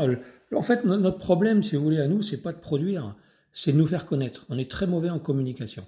En 0.53 0.61
fait, 0.61 0.83
no- 0.85 0.97
notre 0.97 1.17
problème, 1.17 1.63
si 1.63 1.75
vous 1.75 1.83
voulez, 1.83 1.99
à 1.99 2.07
nous, 2.07 2.21
c'est 2.21 2.41
pas 2.41 2.51
de 2.53 2.59
produire, 2.59 3.15
c'est 3.53 3.71
de 3.71 3.77
nous 3.77 3.87
faire 3.87 4.05
connaître. 4.05 4.45
On 4.49 4.57
est 4.57 4.69
très 4.69 4.87
mauvais 4.87 5.09
en 5.09 5.19
communication. 5.19 5.85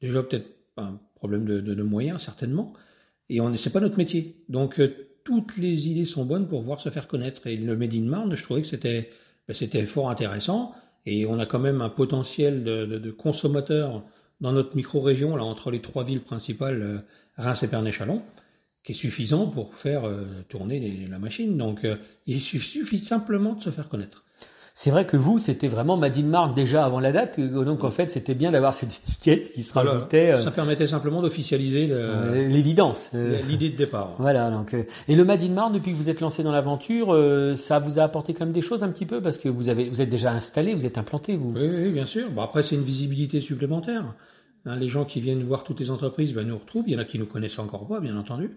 Déjà, 0.00 0.22
peut-être 0.22 0.46
un 0.76 0.98
problème 1.14 1.44
de, 1.44 1.60
de, 1.60 1.74
de 1.74 1.82
moyens, 1.82 2.20
certainement. 2.22 2.72
Et 3.30 3.40
on, 3.40 3.56
c'est 3.56 3.70
pas 3.70 3.80
notre 3.80 3.96
métier. 3.98 4.44
Donc, 4.48 4.78
euh, 4.80 4.92
toutes 5.24 5.56
les 5.56 5.88
idées 5.88 6.04
sont 6.04 6.24
bonnes 6.26 6.46
pour 6.48 6.60
pouvoir 6.60 6.80
se 6.80 6.90
faire 6.90 7.08
connaître. 7.08 7.46
Et 7.46 7.56
le 7.56 7.76
Made 7.76 7.94
in 7.94 8.02
Marne, 8.02 8.34
je 8.34 8.42
trouvais 8.42 8.60
que 8.60 8.66
c'était, 8.66 9.08
ben, 9.48 9.54
c'était 9.54 9.84
fort 9.86 10.10
intéressant. 10.10 10.72
Et 11.06 11.26
on 11.26 11.38
a 11.38 11.46
quand 11.46 11.58
même 11.58 11.80
un 11.80 11.88
potentiel 11.90 12.64
de, 12.64 12.84
de, 12.86 12.98
de 12.98 13.10
consommateurs 13.10 14.02
dans 14.44 14.52
notre 14.52 14.76
micro-région, 14.76 15.34
là, 15.36 15.42
entre 15.44 15.70
les 15.70 15.80
trois 15.80 16.04
villes 16.04 16.20
principales, 16.20 16.80
euh, 16.82 16.98
Reims, 17.38 17.62
Épernay-Chalon 17.62 18.20
qui 18.84 18.92
est 18.92 18.94
suffisant 18.94 19.46
pour 19.46 19.74
faire 19.76 20.06
euh, 20.06 20.26
tourner 20.50 20.78
les- 20.78 21.06
la 21.10 21.18
machine. 21.18 21.56
Donc, 21.56 21.84
euh, 21.84 21.96
il 22.26 22.38
suffit, 22.42 22.98
simplement 22.98 23.54
de 23.54 23.62
se 23.62 23.70
faire 23.70 23.88
connaître. 23.88 24.24
C'est 24.74 24.90
vrai 24.90 25.06
que 25.06 25.16
vous, 25.16 25.38
c'était 25.38 25.68
vraiment 25.68 25.96
Made 25.96 26.18
in 26.18 26.24
Marne 26.24 26.52
déjà 26.52 26.84
avant 26.84 27.00
la 27.00 27.12
date, 27.12 27.38
et 27.38 27.48
donc 27.48 27.82
en 27.84 27.90
fait, 27.92 28.10
c'était 28.10 28.34
bien 28.34 28.50
d'avoir 28.50 28.74
cette 28.74 28.92
étiquette 28.92 29.52
qui 29.52 29.62
se 29.62 29.72
rajoutait 29.72 30.36
Ça 30.36 30.50
permettait 30.50 30.88
simplement 30.88 31.22
d'officialiser 31.22 31.86
l'évidence. 32.48 33.10
euh, 33.14 33.38
l'idée 33.48 33.70
de 33.70 33.76
départ. 33.76 34.16
Voilà, 34.18 34.50
donc 34.50 34.74
et 35.08 35.14
le 35.14 35.24
Made 35.24 35.42
in 35.44 35.50
Marne 35.50 35.72
depuis 35.74 35.92
que 35.92 35.96
vous 35.96 36.10
êtes 36.10 36.20
lancé 36.20 36.42
dans 36.42 36.50
l'aventure, 36.52 37.16
ça 37.56 37.78
vous 37.78 38.00
a 38.00 38.02
apporté 38.02 38.34
quand 38.34 38.44
même 38.46 38.52
des 38.52 38.62
choses 38.62 38.82
un 38.82 38.88
petit 38.88 39.06
peu? 39.06 39.22
Parce 39.22 39.38
que 39.38 39.48
vous 39.48 39.68
avez 39.68 39.88
vous 39.88 40.02
êtes 40.02 40.10
déjà 40.10 40.32
installé, 40.32 40.74
vous 40.74 40.84
êtes 40.86 40.98
implanté 40.98 41.36
vous. 41.36 41.52
Oui, 41.56 41.68
oui, 41.84 41.90
bien 41.90 42.04
sûr. 42.04 42.28
Bon, 42.30 42.42
après, 42.42 42.62
c'est 42.64 42.74
une 42.74 42.82
visibilité 42.84 43.38
supplémentaire. 43.40 44.04
Hein, 44.66 44.76
les 44.76 44.88
gens 44.88 45.04
qui 45.04 45.20
viennent 45.20 45.42
voir 45.42 45.64
toutes 45.64 45.80
les 45.80 45.90
entreprises 45.90 46.32
ben, 46.32 46.46
nous 46.46 46.58
retrouvent. 46.58 46.84
Il 46.86 46.94
y 46.94 46.96
en 46.96 47.00
a 47.00 47.04
qui 47.04 47.18
nous 47.18 47.26
connaissent 47.26 47.58
encore 47.58 47.86
pas, 47.86 48.00
bien 48.00 48.16
entendu. 48.16 48.56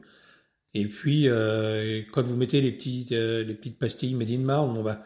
Et 0.73 0.85
puis, 0.85 1.27
euh, 1.27 2.01
quand 2.11 2.23
vous 2.23 2.35
mettez 2.35 2.61
les 2.61 2.71
petites, 2.71 3.11
euh, 3.11 3.43
les 3.43 3.53
petites 3.53 3.79
pastilles 3.79 4.13
Made 4.13 4.29
in 4.29 4.39
Marne, 4.39 4.73
bon, 4.73 4.83
ben, 4.83 4.97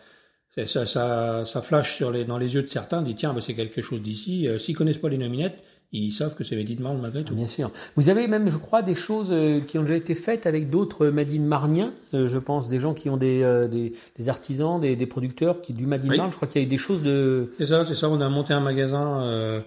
ça, 0.55 0.65
ça, 0.67 0.85
ça, 0.85 1.43
ça 1.45 1.61
flash 1.61 1.95
sur 1.95 2.11
les, 2.11 2.25
dans 2.25 2.37
les 2.37 2.53
yeux 2.55 2.61
de 2.61 2.67
certains, 2.67 3.01
dit 3.01 3.15
tiens, 3.15 3.33
ben, 3.33 3.41
c'est 3.41 3.53
quelque 3.53 3.81
chose 3.81 4.01
d'ici. 4.01 4.47
Euh, 4.47 4.57
S'ils 4.57 4.75
connaissent 4.75 4.97
pas 4.97 5.09
les 5.09 5.17
nominettes, 5.17 5.57
ils 5.93 6.11
savent 6.11 6.35
que 6.35 6.43
c'est 6.45 6.55
Made 6.55 6.69
in 6.69 6.81
Marne 6.81 7.01
malgré 7.01 7.23
tout. 7.23 7.35
Bien 7.35 7.47
sûr. 7.47 7.69
Vous 7.95 8.09
avez 8.09 8.27
même, 8.27 8.47
je 8.47 8.57
crois, 8.57 8.81
des 8.81 8.95
choses 8.95 9.29
euh, 9.31 9.59
qui 9.59 9.77
ont 9.77 9.81
déjà 9.81 9.95
été 9.95 10.15
faites 10.15 10.45
avec 10.45 10.69
d'autres 10.69 11.07
Made 11.07 11.31
in 11.31 11.41
Marniens, 11.41 11.93
euh, 12.13 12.29
je 12.29 12.37
pense, 12.37 12.69
des 12.69 12.79
gens 12.79 12.93
qui 12.93 13.09
ont 13.09 13.17
des, 13.17 13.43
euh, 13.43 13.67
des, 13.67 13.93
des 14.17 14.29
artisans, 14.29 14.79
des, 14.79 14.95
des 14.95 15.05
producteurs 15.05 15.61
qui 15.61 15.73
du 15.73 15.87
Made 15.87 16.05
in 16.05 16.09
Oui. 16.09 16.17
Marne. 16.17 16.31
Je 16.31 16.37
crois 16.37 16.47
qu'il 16.47 16.61
y 16.61 16.63
a 16.63 16.67
eu 16.67 16.69
des 16.69 16.77
choses 16.77 17.03
de. 17.03 17.51
C'est 17.57 17.65
ça, 17.65 17.83
c'est 17.85 17.95
ça. 17.95 18.09
On 18.09 18.21
a 18.21 18.29
monté 18.29 18.53
un 18.53 18.61
magasin, 18.61 19.21
euh, 19.23 19.61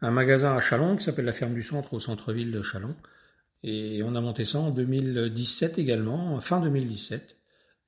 un 0.00 0.10
magasin 0.10 0.56
à 0.56 0.60
Chalon 0.60 0.96
qui 0.96 1.04
s'appelle 1.04 1.24
la 1.24 1.32
Ferme 1.32 1.54
du 1.54 1.62
Centre 1.62 1.94
au 1.94 2.00
centre-ville 2.00 2.52
de 2.52 2.62
Chalon. 2.62 2.94
Et 3.62 4.02
on 4.04 4.14
a 4.14 4.20
monté 4.20 4.44
ça 4.44 4.58
en 4.58 4.70
2017 4.70 5.78
également, 5.78 6.38
fin 6.40 6.60
2017. 6.60 7.38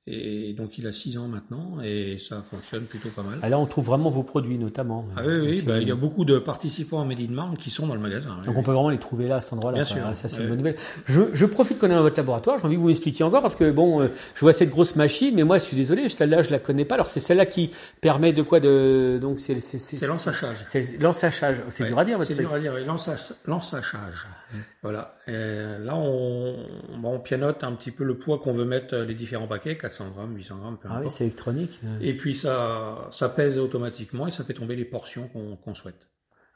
Et 0.09 0.53
donc 0.53 0.77
il 0.77 0.87
a 0.87 0.93
six 0.93 1.17
ans 1.17 1.27
maintenant 1.27 1.81
et 1.83 2.17
ça 2.17 2.41
fonctionne 2.49 2.83
plutôt 2.83 3.09
pas 3.09 3.23
mal. 3.23 3.39
Ah, 3.41 3.49
là, 3.49 3.59
on 3.59 3.65
trouve 3.65 3.87
vraiment 3.87 4.09
vos 4.09 4.23
produits, 4.23 4.57
notamment. 4.57 5.05
Ah 5.17 5.21
oui, 5.25 5.39
oui, 5.41 5.61
bah, 5.61 5.79
il 5.79 5.87
y 5.87 5.91
a 5.91 5.95
beaucoup 5.95 6.23
de 6.23 6.39
participants 6.39 7.01
à 7.01 7.05
Made 7.05 7.19
in 7.19 7.33
Marne 7.33 7.57
qui 7.57 7.69
sont 7.69 7.87
dans 7.87 7.93
le 7.93 7.99
magasin. 7.99 8.37
Donc 8.45 8.47
oui. 8.47 8.53
on 8.55 8.63
peut 8.63 8.71
vraiment 8.71 8.89
les 8.89 8.99
trouver 8.99 9.27
là 9.27 9.35
à 9.35 9.39
cet 9.41 9.51
endroit-là. 9.51 9.83
Bien 9.83 9.85
quoi. 9.85 9.95
sûr. 9.95 10.05
Ah, 10.07 10.13
Ça 10.13 10.29
c'est 10.29 10.41
une 10.41 10.47
bonne 10.47 10.59
nouvelle. 10.59 10.77
Je, 11.05 11.23
je 11.33 11.45
profite 11.45 11.77
qu'on 11.77 11.87
est 11.87 11.95
dans 11.95 12.01
votre 12.01 12.15
laboratoire. 12.15 12.57
J'ai 12.57 12.65
envie 12.65 12.75
que 12.75 12.79
vous 12.79 12.87
m'expliquiez 12.87 13.25
encore 13.25 13.41
parce 13.41 13.57
que 13.57 13.69
bon, 13.69 14.01
euh, 14.01 14.07
je 14.35 14.39
vois 14.39 14.53
cette 14.53 14.69
grosse 14.69 14.95
machine, 14.95 15.35
mais 15.35 15.43
moi 15.43 15.57
je 15.57 15.65
suis 15.65 15.75
désolé, 15.75 16.07
celle-là 16.07 16.41
je 16.41 16.51
la 16.51 16.59
connais 16.59 16.85
pas. 16.85 16.95
Alors 16.95 17.07
c'est 17.07 17.19
celle-là 17.19 17.45
qui 17.45 17.71
permet 17.99 18.31
de 18.31 18.43
quoi 18.43 18.61
de 18.61 19.19
donc 19.21 19.39
c'est 19.39 19.59
c'est 19.59 19.77
C'est 19.77 20.07
l'ensachage. 20.07 20.55
C'est 20.65 21.01
l'ensachage. 21.01 21.61
C'est 21.67 21.85
dur 21.85 21.99
à 21.99 22.05
dire 22.05 22.17
votre 22.17 22.29
C'est 22.31 22.37
dur 22.37 22.53
à 22.53 22.59
dire, 22.59 22.73
l'ensachage. 23.45 24.27
Voilà. 24.81 25.17
Là, 25.27 25.95
on, 25.95 26.55
bon, 26.97 27.15
on 27.15 27.19
pianote 27.19 27.63
un 27.63 27.73
petit 27.73 27.91
peu 27.91 28.05
le 28.05 28.17
poids 28.17 28.39
qu'on 28.39 28.53
veut 28.53 28.63
mettre 28.63 28.95
euh, 28.95 29.05
les 29.05 29.13
différents 29.13 29.47
paquets, 29.47 29.77
400 29.77 29.96
grammes, 30.15 30.35
800 30.35 30.57
grammes, 30.59 30.77
peu 30.77 30.87
Ah 30.89 30.93
oui, 30.93 30.99
importe. 31.01 31.15
c'est 31.15 31.23
électronique. 31.25 31.79
euh. 31.83 31.97
Et 32.01 32.15
puis 32.15 32.35
ça, 32.35 33.07
ça 33.11 33.29
pèse 33.29 33.57
automatiquement 33.59 34.27
et 34.27 34.31
ça 34.31 34.43
fait 34.43 34.53
tomber 34.53 34.75
les 34.75 34.85
portions 34.85 35.29
qu'on 35.29 35.75
souhaite. 35.75 36.07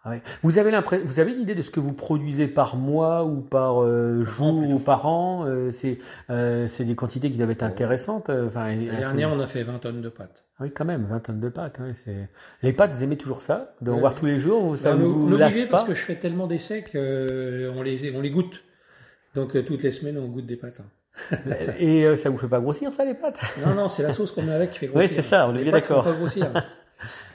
Ah 0.03 0.09
ouais. 0.09 0.23
Vous 0.41 0.57
avez 0.57 0.71
l'impression, 0.71 1.05
vous 1.05 1.19
avez 1.19 1.31
une 1.31 1.41
idée 1.41 1.53
de 1.53 1.61
ce 1.61 1.69
que 1.69 1.79
vous 1.79 1.93
produisez 1.93 2.47
par 2.47 2.75
mois 2.75 3.23
ou 3.23 3.41
par 3.41 3.83
euh, 3.83 4.23
jour 4.23 4.67
ou 4.67 4.79
par 4.79 5.05
an 5.05 5.45
euh, 5.45 5.69
C'est 5.69 5.99
euh, 6.31 6.65
c'est 6.65 6.85
des 6.85 6.95
quantités 6.95 7.29
qui 7.29 7.37
doivent 7.37 7.51
être 7.51 7.61
intéressantes. 7.61 8.31
Enfin, 8.31 8.69
L'année 8.69 8.89
assez- 8.89 8.99
dernière, 8.99 9.31
on 9.31 9.39
a 9.39 9.45
fait 9.45 9.61
20 9.61 9.77
tonnes 9.77 10.01
de 10.01 10.09
pâtes. 10.09 10.43
Ah 10.57 10.63
oui, 10.63 10.71
quand 10.71 10.85
même, 10.85 11.05
20 11.05 11.19
tonnes 11.19 11.39
de 11.39 11.49
pâtes. 11.49 11.79
hein. 11.79 11.91
Les 12.63 12.73
pâtes, 12.73 12.93
vous 12.95 13.03
aimez 13.03 13.15
toujours 13.17 13.43
ça 13.43 13.75
D'en 13.81 13.99
voir 13.99 14.15
tous 14.15 14.25
les 14.25 14.39
jours 14.39 14.63
vous- 14.63 14.75
Ça 14.75 14.95
ne 14.95 15.03
vous 15.03 15.25
obligé 15.25 15.37
lasse 15.37 15.65
parce 15.65 15.83
pas 15.83 15.87
que 15.89 15.93
je 15.93 16.01
fais 16.03 16.15
tellement 16.15 16.47
d'essais 16.47 16.81
qu'on 16.83 17.81
les, 17.83 18.11
on 18.15 18.21
les 18.21 18.31
goûte. 18.31 18.63
Donc 19.35 19.63
toutes 19.65 19.83
les 19.83 19.91
semaines, 19.91 20.17
on 20.17 20.27
goûte 20.29 20.47
des 20.47 20.57
pâtes. 20.57 20.79
hein. 20.81 20.89
Et 21.79 22.05
euh, 22.05 22.15
ça 22.15 22.29
vous 22.29 22.37
fait 22.37 22.47
pas 22.47 22.59
grossir, 22.59 22.91
ça, 22.91 23.05
les 23.05 23.13
pâtes? 23.13 23.39
Non, 23.65 23.73
non, 23.75 23.89
c'est 23.89 24.03
la 24.03 24.11
sauce 24.11 24.31
qu'on 24.31 24.43
met 24.43 24.53
avec 24.53 24.71
qui 24.71 24.79
fait 24.79 24.85
Oui, 24.87 24.93
grossir. 24.93 25.11
c'est 25.11 25.21
ça, 25.21 25.47
on 25.47 25.53
est 25.53 25.59
Les 25.59 25.63
bien 25.65 25.71
d'accord. 25.73 26.03
pas 26.03 26.13
grossir. 26.13 26.51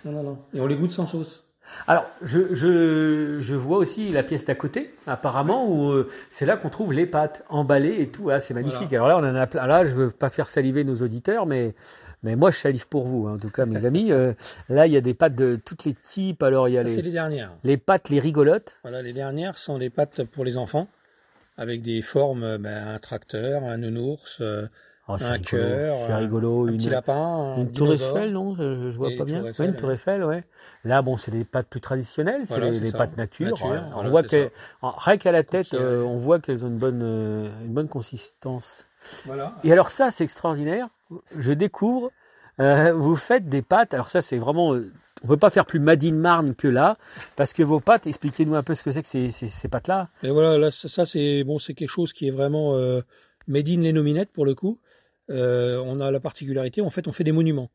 Non, 0.05 0.13
non, 0.13 0.23
non. 0.23 0.39
Et 0.55 0.61
on 0.61 0.67
les 0.67 0.77
goûte 0.77 0.93
sans 0.93 1.07
sauce. 1.07 1.43
Alors, 1.89 2.07
je, 2.23 2.55
je, 2.55 3.39
je 3.41 3.55
vois 3.57 3.79
aussi 3.79 4.13
la 4.13 4.23
pièce 4.23 4.45
d'à 4.45 4.55
côté, 4.55 4.95
apparemment, 5.09 5.69
où 5.69 5.91
euh, 5.91 6.09
c'est 6.31 6.47
là 6.47 6.57
qu'on 6.57 6.69
trouve 6.69 6.93
les 6.93 7.07
pâtes 7.07 7.45
emballées 7.49 8.01
et 8.01 8.09
tout. 8.09 8.31
Ah, 8.31 8.39
c'est 8.39 8.55
magnifique. 8.55 8.93
Alors 8.93 9.09
là, 9.09 9.17
on 9.19 9.25
en 9.29 9.35
a 9.35 9.47
plein. 9.49 9.67
Là, 9.67 9.85
je 9.85 9.93
veux 9.95 10.11
pas 10.11 10.29
faire 10.29 10.47
saliver 10.47 10.85
nos 10.85 10.97
auditeurs, 11.03 11.45
mais 11.47 11.75
mais 12.23 12.35
moi, 12.37 12.51
je 12.53 12.59
salive 12.59 12.87
pour 12.89 13.05
vous. 13.05 13.27
hein. 13.27 13.35
En 13.35 13.39
tout 13.39 13.51
cas, 13.51 13.67
mes 13.67 13.85
amis. 13.85 14.13
Euh, 14.13 14.33
là, 14.69 14.87
il 14.87 14.93
y 14.93 14.97
a 14.97 15.01
des 15.01 15.15
pâtes 15.15 15.35
de 15.35 15.57
tous 15.57 15.77
les 15.87 15.95
types. 15.95 16.43
Alors, 16.45 16.69
il 16.69 16.75
y 16.75 16.79
a 16.79 16.83
Ça, 16.83 16.89
les, 16.97 17.03
les 17.03 17.11
dernières. 17.11 17.51
les 17.65 17.77
pâtes, 17.77 18.11
les 18.11 18.21
rigolotes. 18.21 18.77
Voilà, 18.83 19.03
les 19.03 19.13
dernières 19.13 19.59
sont 19.59 19.79
des 19.79 19.91
pâtes 19.91 20.23
pour 20.23 20.45
les 20.45 20.57
enfants, 20.59 20.87
avec 21.57 21.83
des 21.83 22.03
formes, 22.03 22.43
euh, 22.43 22.59
ben, 22.59 22.89
un 22.89 22.99
tracteur, 22.99 23.65
un 23.65 23.79
nounours, 23.79 24.39
euh, 24.41 24.67
Oh, 25.09 25.15
Un 25.21 25.39
cœur, 25.39 25.95
C'est 25.95 26.15
rigolo. 26.17 26.67
un 26.67 26.73
Une, 26.73 26.79
petit 26.79 26.91
lapin, 26.91 27.15
un 27.15 27.59
une 27.59 27.71
tour. 27.71 27.93
Eiffel, 27.93 28.33
non? 28.33 28.57
Je, 28.57 28.91
je- 28.91 28.97
vois 28.97 29.11
pas 29.17 29.25
bien. 29.25 29.41
Ouais, 29.41 29.51
Eiffel, 29.51 29.69
une 29.69 29.77
tour. 29.77 29.93
Eiffel, 29.93 30.25
ouais. 30.25 30.43
Là, 30.83 31.01
bon, 31.01 31.17
c'est 31.17 31.31
des 31.31 31.45
pâtes 31.45 31.69
plus 31.69 31.81
traditionnelles, 31.81 32.43
c'est 32.45 32.57
Voilà, 32.57 32.71
les, 32.73 32.91
pâtes 32.91 33.17
nature. 33.17 33.51
Nature, 33.51 33.67
Ouais. 33.71 33.79
voilà, 33.93 34.09
on 34.09 34.11
voit 34.11 34.25
que, 34.25 34.51
rien 34.83 35.17
qu'à 35.17 35.31
la 35.31 35.45
tête, 35.45 35.75
euh, 35.75 36.03
on 36.03 36.17
voit 36.17 36.41
qu'elles 36.41 36.65
ont 36.65 36.69
une 36.69 36.79
bonne, 36.79 37.03
euh, 37.05 37.49
une 37.65 37.73
bonne 37.73 37.87
consistance. 37.87 38.85
Voilà. 39.27 39.55
Et 39.63 39.71
alors 39.71 39.91
ça, 39.91 40.11
c'est 40.11 40.25
extraordinaire. 40.25 40.89
Je 41.39 41.53
découvre 41.53 42.11
Euh, 42.59 42.93
vous 42.95 43.17
faites 43.17 43.49
des 43.49 43.63
pâtes. 43.63 43.93
Alors 43.95 44.09
ça, 44.09 44.23
c'est 44.23 44.39
vraiment. 44.39 44.75
On 45.25 45.29
peut 45.29 45.37
pas 45.37 45.51
faire 45.51 45.65
plus 45.65 45.81
Made 45.81 46.05
in 46.05 46.15
Marne 46.15 46.55
que 46.55 46.69
là, 46.69 46.99
parce 47.37 47.53
que 47.53 47.63
vos 47.63 47.81
pâtes. 47.81 48.07
Expliquez-nous 48.07 48.55
un 48.55 48.63
peu 48.63 48.75
ce 48.75 48.83
que 48.83 48.91
c'est 48.91 49.03
que 49.03 49.09
ces, 49.09 49.31
ces, 49.31 49.69
pâtes-là. 49.69 50.09
Et 50.23 50.31
voilà, 50.31 50.59
là, 50.59 50.71
ça, 50.71 51.07
c'est 51.07 51.43
bon, 51.45 51.59
c'est 51.59 51.75
quelque 51.75 51.91
chose 51.91 52.13
qui 52.13 52.29
est 52.29 52.31
vraiment 52.31 52.77
euh, 52.77 53.01
les 53.49 53.93
nominettes 53.93 54.31
pour 54.33 54.45
le 54.45 54.55
coup. 54.55 54.79
Euh, 55.31 55.83
on 55.85 56.01
a 56.01 56.11
la 56.11 56.21
particularité, 56.21 56.81
en 56.83 56.91
fait, 56.91 57.09
on 57.09 57.13
fait 57.13 57.25
des 57.25 57.33
monuments. 57.33 57.71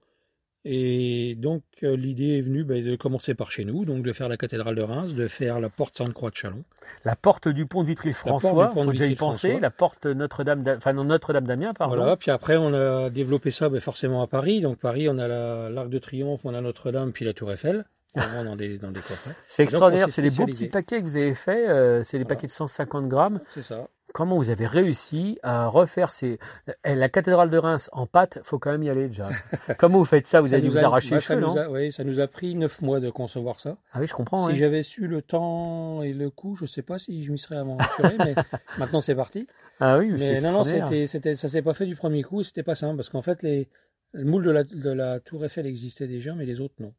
Et 0.64 1.36
donc 1.40 1.64
euh, 1.82 1.96
l'idée 1.96 2.38
est 2.38 2.42
venue 2.42 2.64
ben, 2.64 2.84
de 2.86 2.96
commencer 2.96 3.34
par 3.34 3.52
chez 3.52 3.66
nous, 3.66 3.84
donc 3.84 4.04
de 4.04 4.14
faire 4.14 4.30
la 4.30 4.38
cathédrale 4.38 4.76
de 4.76 4.84
Reims, 4.84 5.14
de 5.16 5.26
faire 5.28 5.60
la 5.60 5.70
porte 5.70 5.98
Sainte-Croix 5.98 6.30
de 6.30 6.36
Chalon. 6.36 6.64
La 7.04 7.16
porte 7.16 7.48
du 7.48 7.66
pont 7.66 7.82
de 7.82 7.88
Vitry-François. 7.88 8.72
Faut 8.72 8.86
déjà 8.92 9.08
y 9.08 9.16
penser. 9.16 9.60
La 9.60 9.72
porte 9.72 10.06
Notre-Dame, 10.06 10.62
d'A- 10.62 10.76
enfin 10.78 10.94
Notre-Dame 10.94 11.48
d'Amiens, 11.48 11.74
pardon. 11.74 11.96
Voilà. 11.96 12.16
Puis 12.16 12.30
après, 12.30 12.58
on 12.58 12.74
a 12.76 13.10
développé 13.10 13.50
ça 13.50 13.70
ben, 13.70 13.80
forcément 13.80 14.22
à 14.22 14.28
Paris. 14.28 14.62
Donc 14.62 14.78
Paris, 14.78 15.10
on 15.10 15.18
a 15.18 15.28
la- 15.28 15.70
l'Arc 15.72 15.90
de 15.90 15.98
Triomphe, 15.98 16.42
on 16.46 16.54
a 16.54 16.62
Notre-Dame, 16.62 17.12
puis 17.12 17.26
la 17.26 17.34
Tour 17.34 17.52
Eiffel, 17.52 17.84
dans 18.16 18.56
des 18.56 18.78
dans 18.78 18.92
des. 18.92 19.00
C'est 19.48 19.64
on 19.64 19.66
extraordinaire. 19.66 20.10
C'est 20.12 20.22
des 20.22 20.30
beaux 20.30 20.46
petits 20.46 20.68
paquets 20.68 21.00
que 21.00 21.06
vous 21.06 21.18
avez 21.18 21.34
faits. 21.34 21.68
euh, 21.70 22.04
c'est 22.04 22.18
des 22.20 22.24
Voilà. 22.24 22.36
paquets 22.36 22.48
de 22.48 22.52
150 22.52 23.08
grammes. 23.08 23.40
C'est 23.50 23.64
ça. 23.64 23.88
Comment 24.14 24.36
vous 24.38 24.50
avez 24.50 24.66
réussi 24.66 25.40
à 25.44 25.68
refaire 25.68 26.12
ces 26.12 26.38
Eh, 26.86 26.96
la 26.96 27.10
cathédrale 27.10 27.50
de 27.50 27.58
Reims 27.58 27.90
en 27.94 28.06
pâte 28.06 28.40
Faut 28.44 28.60
quand 28.60 28.72
même 28.72 28.84
y 28.84 28.90
aller 28.90 29.08
déjà. 29.08 29.30
Comment 29.80 30.00
vous 30.00 30.06
faites 30.06 30.28
ça 30.28 30.42
Vous 30.42 30.48
Ça 30.48 30.56
avez 30.56 30.62
dû 30.64 30.70
vous 30.70 30.80
a- 30.80 30.86
arracher 30.88 31.12
ouais, 31.12 31.18
les 31.18 31.22
cheveux, 31.22 31.40
non 31.40 31.56
a- 31.58 31.70
oui, 31.70 31.92
ça 31.92 32.04
nous 32.04 32.20
a 32.20 32.28
pris 32.28 32.56
neuf 32.56 32.82
mois 32.82 33.00
de 33.00 33.10
concevoir 33.10 33.60
ça. 33.60 33.72
Ah 33.94 34.00
oui, 34.00 34.08
je 34.08 34.14
comprends. 34.14 34.48
Si 34.48 34.56
j'avais 34.56 34.84
su 34.84 35.08
le 35.08 35.22
temps 35.22 36.02
et 36.04 36.14
le 36.14 36.30
coût, 36.30 36.56
je 36.56 36.66
sais 36.66 36.82
pas 36.82 37.00
si 37.00 37.24
je 37.24 37.32
m'y 37.32 37.40
serais 37.40 37.58
aventuré, 37.58 38.16
mais 38.20 38.36
maintenant 38.78 39.02
c'est 39.02 39.16
parti. 39.16 39.48
Ah 39.80 39.98
oui, 39.98 40.14
Mais 40.20 40.42
non, 40.42 40.52
non, 40.52 40.64
c'était, 40.64 41.08
c'était, 41.08 41.36
ça 41.36 41.48
s'est 41.48 41.62
pas 41.62 41.74
fait 41.74 41.86
du 41.86 41.96
premier 41.96 42.22
coup, 42.24 42.44
c'était 42.44 42.64
pas 42.64 42.76
simple, 42.76 42.98
parce 42.98 43.10
qu'en 43.10 43.22
fait, 43.22 43.42
les, 43.44 43.68
le 44.12 44.26
moule 44.26 44.44
de 44.44 44.52
la, 44.52 44.64
de 44.64 44.90
la 44.92 45.20
Tour 45.20 45.44
Eiffel 45.46 45.66
existait 45.66 46.08
déjà, 46.08 46.34
mais 46.36 46.46
les 46.46 46.60
autres 46.60 46.76
non. 46.80 46.94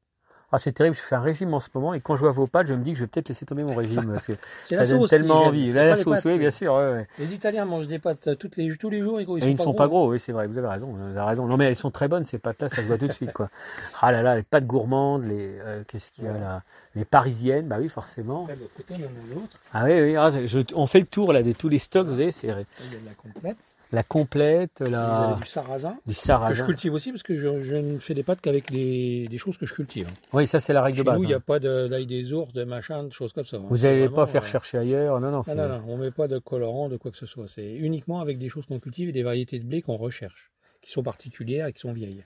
Ah, 0.54 0.58
c'est 0.58 0.72
terrible. 0.72 0.94
Je 0.94 1.00
fais 1.00 1.14
un 1.14 1.20
régime 1.20 1.54
en 1.54 1.60
ce 1.60 1.70
moment 1.74 1.94
et 1.94 2.00
quand 2.00 2.14
je 2.14 2.20
vois 2.20 2.30
vos 2.30 2.46
pâtes, 2.46 2.66
je 2.66 2.74
me 2.74 2.82
dis 2.82 2.92
que 2.92 2.98
je 2.98 3.04
vais 3.04 3.08
peut-être 3.08 3.30
laisser 3.30 3.46
tomber 3.46 3.62
mon 3.64 3.74
régime 3.74 4.10
parce 4.12 4.26
que 4.26 4.34
ça 4.68 4.76
la 4.76 4.86
donne 4.86 5.08
tellement 5.08 5.44
envie. 5.44 5.72
la 5.72 5.96
sauce, 5.96 6.24
oui, 6.26 6.38
bien 6.38 6.50
sûr. 6.50 6.74
ouais, 6.74 6.92
ouais. 6.92 7.08
Les 7.18 7.32
Italiens 7.32 7.64
mangent 7.64 7.86
des 7.86 7.98
pâtes 7.98 8.28
euh, 8.28 8.34
toutes 8.34 8.56
les, 8.56 8.76
tous 8.76 8.90
les 8.90 9.00
jours, 9.00 9.18
ils, 9.20 9.26
ils 9.28 9.44
Et 9.44 9.46
ils 9.48 9.52
ne 9.52 9.56
sont, 9.56 9.72
pas 9.72 9.88
gros, 9.88 10.10
oui, 10.10 10.20
c'est 10.20 10.32
vrai, 10.32 10.46
vous 10.46 10.58
avez 10.58 10.68
raison, 10.68 10.88
vous 10.88 11.02
avez 11.02 11.20
raison. 11.26 11.46
Non, 11.46 11.56
mais 11.56 11.64
elles 11.64 11.76
sont 11.76 11.90
très 11.90 12.06
bonnes, 12.06 12.24
ces 12.24 12.38
pâtes-là, 12.38 12.68
ça 12.68 12.76
se 12.76 12.82
voit 12.82 12.98
tout 12.98 13.08
de 13.08 13.12
suite, 13.12 13.32
quoi. 13.32 13.48
Ah 14.02 14.12
là 14.12 14.20
là, 14.22 14.36
les 14.36 14.42
pâtes 14.42 14.66
gourmandes, 14.66 15.24
les, 15.24 15.58
euh, 15.60 15.82
qu'est-ce 15.86 16.12
qu'il 16.12 16.24
y 16.24 16.28
a 16.28 16.32
là 16.32 16.62
Les 16.94 17.04
parisiennes, 17.06 17.66
bah 17.68 17.76
oui, 17.80 17.88
forcément. 17.88 18.44
Après, 18.44 18.56
côté, 18.76 18.94
en 18.94 18.98
a 18.98 19.42
autre. 19.42 19.56
Ah 19.72 19.84
oui, 19.84 20.00
oui, 20.02 20.16
ah, 20.16 20.30
je- 20.44 20.74
on 20.74 20.86
fait 20.86 21.00
le 21.00 21.06
tour, 21.06 21.32
là, 21.32 21.42
de 21.42 21.52
tous 21.52 21.68
les 21.68 21.78
stocks, 21.78 22.06
vous 22.08 22.20
avez, 22.20 22.30
c'est 22.30 22.48
Là, 22.48 22.56
Il 22.80 22.92
y 22.92 22.96
a 22.96 23.00
de 23.00 23.06
la 23.06 23.14
complète. 23.14 23.56
La 23.92 24.02
complète, 24.02 24.80
la, 24.80 25.36
du 25.40 25.46
sarrasin, 25.46 25.90
du 25.90 25.96
que 26.06 26.12
je 26.12 26.14
sarrasin. 26.18 26.64
cultive 26.66 26.94
aussi, 26.94 27.10
parce 27.12 27.22
que 27.22 27.36
je, 27.36 27.62
je 27.62 27.76
ne 27.76 27.98
fais 27.98 28.14
des 28.14 28.22
pâtes 28.22 28.40
qu'avec 28.40 28.70
des, 28.72 29.28
des 29.28 29.38
choses 29.38 29.58
que 29.58 29.66
je 29.66 29.74
cultive. 29.74 30.08
Oui, 30.32 30.46
ça, 30.46 30.58
c'est 30.58 30.72
la 30.72 30.82
règle 30.82 30.96
Chez 30.98 31.04
de 31.04 31.06
base. 31.10 31.18
nous, 31.18 31.24
il 31.24 31.28
n'y 31.28 31.34
a 31.34 31.36
hein. 31.36 31.42
pas 31.46 31.58
de- 31.58 31.88
d'ail 31.88 32.06
des 32.06 32.32
ours, 32.32 32.52
de 32.52 32.64
machin, 32.64 33.04
de 33.04 33.12
choses 33.12 33.32
comme 33.32 33.44
ça. 33.44 33.58
hein. 33.58 33.66
Vous 33.68 33.78
n'allez 33.78 34.08
pas 34.08 34.24
faire 34.26 34.42
euh, 34.42 34.46
chercher 34.46 34.78
ailleurs, 34.78 35.20
non, 35.20 35.30
non, 35.30 35.42
Non, 35.46 35.54
non, 35.54 35.68
non, 35.68 35.82
on 35.88 35.96
met 35.98 36.10
pas 36.10 36.26
de 36.26 36.38
colorant, 36.38 36.88
de 36.88 36.96
quoi 36.96 37.10
que 37.10 37.16
ce 37.18 37.26
soit. 37.26 37.46
C'est 37.48 37.70
uniquement 37.74 38.20
avec 38.20 38.38
des 38.38 38.48
choses 38.48 38.64
qu'on 38.66 38.80
cultive 38.80 39.10
et 39.10 39.12
des 39.12 39.22
variétés 39.22 39.58
de 39.58 39.64
blé 39.66 39.82
qu'on 39.82 39.96
recherche, 39.96 40.50
qui 40.80 40.90
sont 40.90 41.02
particulières 41.02 41.66
et 41.66 41.72
qui 41.74 41.80
sont 41.80 41.92
vieilles. 41.92 42.24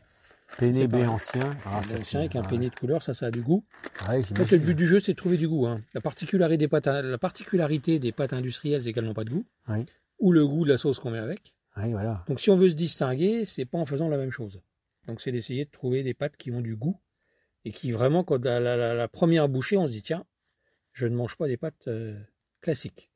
c'est 0.60 0.86
blé 0.86 1.04
ancien. 1.06 1.56
Ah, 1.64 1.82
ça, 1.82 1.96
ancien 1.96 2.20
avec 2.20 2.36
un 2.36 2.42
ouais. 2.42 2.48
peiné 2.48 2.70
de 2.70 2.74
couleur, 2.76 3.02
ça, 3.02 3.12
ça 3.12 3.26
a 3.26 3.30
du 3.32 3.42
goût. 3.42 3.64
Ouais, 4.08 4.20
En 4.20 4.44
fait, 4.44 4.52
le 4.52 4.58
but 4.62 4.74
du 4.76 4.86
jeu, 4.86 5.00
c'est 5.00 5.12
de 5.12 5.16
trouver 5.16 5.36
du 5.36 5.48
goût. 5.48 5.66
hein. 5.66 5.80
La, 5.94 6.00
particularité 6.00 6.58
des 6.58 6.68
pâtes, 6.68 6.86
la 6.86 7.18
particularité 7.18 7.98
des 7.98 8.12
pâtes 8.12 8.32
industrielles, 8.32 8.82
c'est 8.84 8.92
qu'elles 8.92 9.04
n'ont 9.04 9.14
pas 9.14 9.24
de 9.24 9.30
goût. 9.30 9.44
Oui. 9.68 9.84
Ou 10.20 10.32
le 10.32 10.46
goût 10.46 10.64
de 10.64 10.70
la 10.70 10.78
sauce 10.78 10.98
qu'on 10.98 11.10
met 11.10 11.18
avec. 11.18 11.52
Oui, 11.76 11.92
voilà. 11.92 12.24
Donc, 12.28 12.40
si 12.40 12.50
on 12.50 12.54
veut 12.54 12.68
se 12.68 12.74
distinguer, 12.74 13.44
c'est 13.44 13.64
pas 13.66 13.78
en 13.78 13.84
faisant 13.84 14.08
la 14.08 14.16
même 14.16 14.30
chose. 14.30 14.60
Donc, 15.06 15.20
c'est 15.20 15.32
d'essayer 15.32 15.64
de 15.64 15.70
trouver 15.70 16.02
des 16.02 16.14
pâtes 16.14 16.36
qui 16.36 16.50
ont 16.50 16.60
du 16.60 16.74
goût 16.76 16.98
et 17.64 17.72
qui 17.72 17.90
vraiment, 17.90 18.24
quand 18.24 18.42
la, 18.44 18.60
la- 18.94 19.08
première 19.08 19.48
bouchée, 19.48 19.76
on 19.76 19.86
se 19.86 19.92
dit 19.92 20.02
tiens, 20.02 20.24
je 20.92 21.06
ne 21.06 21.14
mange 21.16 21.36
pas 21.36 21.46
des 21.48 21.56
pâtes 21.56 21.88
euh, 21.88 22.18
classiques. 22.60 23.10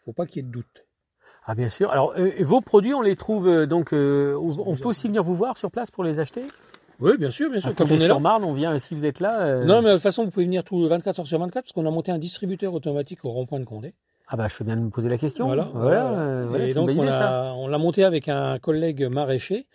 Faut 0.00 0.12
pas 0.12 0.26
qu'il 0.26 0.36
y 0.36 0.38
ait 0.40 0.48
de 0.48 0.52
doute. 0.52 0.86
Ah, 1.44 1.54
bien 1.54 1.68
sûr. 1.68 1.90
Alors, 1.90 2.14
euh, 2.16 2.30
vos 2.40 2.60
produits, 2.60 2.94
on 2.94 3.02
les 3.02 3.16
trouve, 3.16 3.48
euh, 3.48 3.66
donc, 3.66 3.92
on 3.92 4.76
peut 4.76 4.88
aussi 4.88 5.08
venir 5.08 5.22
vous 5.22 5.34
voir 5.34 5.56
sur 5.56 5.70
place 5.70 5.90
pour 5.90 6.04
les 6.04 6.20
acheter? 6.20 6.42
Oui, 7.00 7.16
bien 7.16 7.30
sûr, 7.30 7.50
bien 7.50 7.60
sûr. 7.60 7.70
À 7.70 7.74
Quand 7.74 7.84
on 7.90 7.94
est 7.94 7.98
sur 8.04 8.20
Marne, 8.20 8.44
on 8.44 8.52
vient, 8.52 8.78
si 8.78 8.94
vous 8.94 9.04
êtes 9.04 9.20
là. 9.20 9.64
Non, 9.64 9.82
mais 9.82 9.90
de 9.90 9.94
toute 9.94 10.02
façon, 10.02 10.24
vous 10.24 10.30
pouvez 10.30 10.46
venir 10.46 10.64
tout 10.64 10.86
24 10.88 11.20
heures 11.20 11.26
sur 11.26 11.38
24 11.38 11.64
parce 11.64 11.72
qu'on 11.72 11.86
a 11.86 11.90
monté 11.90 12.10
un 12.10 12.18
distributeur 12.18 12.72
automatique 12.74 13.24
au 13.24 13.30
rond-point 13.30 13.60
de 13.60 13.64
Condé. 13.64 13.94
Ah 14.28 14.36
bah 14.36 14.46
je 14.48 14.54
fais 14.54 14.64
bien 14.64 14.76
de 14.76 14.82
me 14.82 14.90
poser 14.90 15.08
la 15.08 15.18
question. 15.18 15.46
Voilà. 15.46 15.70
Voilà, 15.72 16.02
voilà. 16.08 16.18
euh, 16.20 16.46
voilà, 16.48 16.66
et 16.66 16.74
donc, 16.74 16.88
on 16.90 16.92
idée 17.02 17.10
ça. 17.10 17.50
a- 17.50 17.54
on 17.54 17.66
l'a 17.68 17.78
monté 17.78 18.04
avec 18.04 18.28
un 18.28 18.58
collègue 18.58 19.04
maraîcher. 19.04 19.66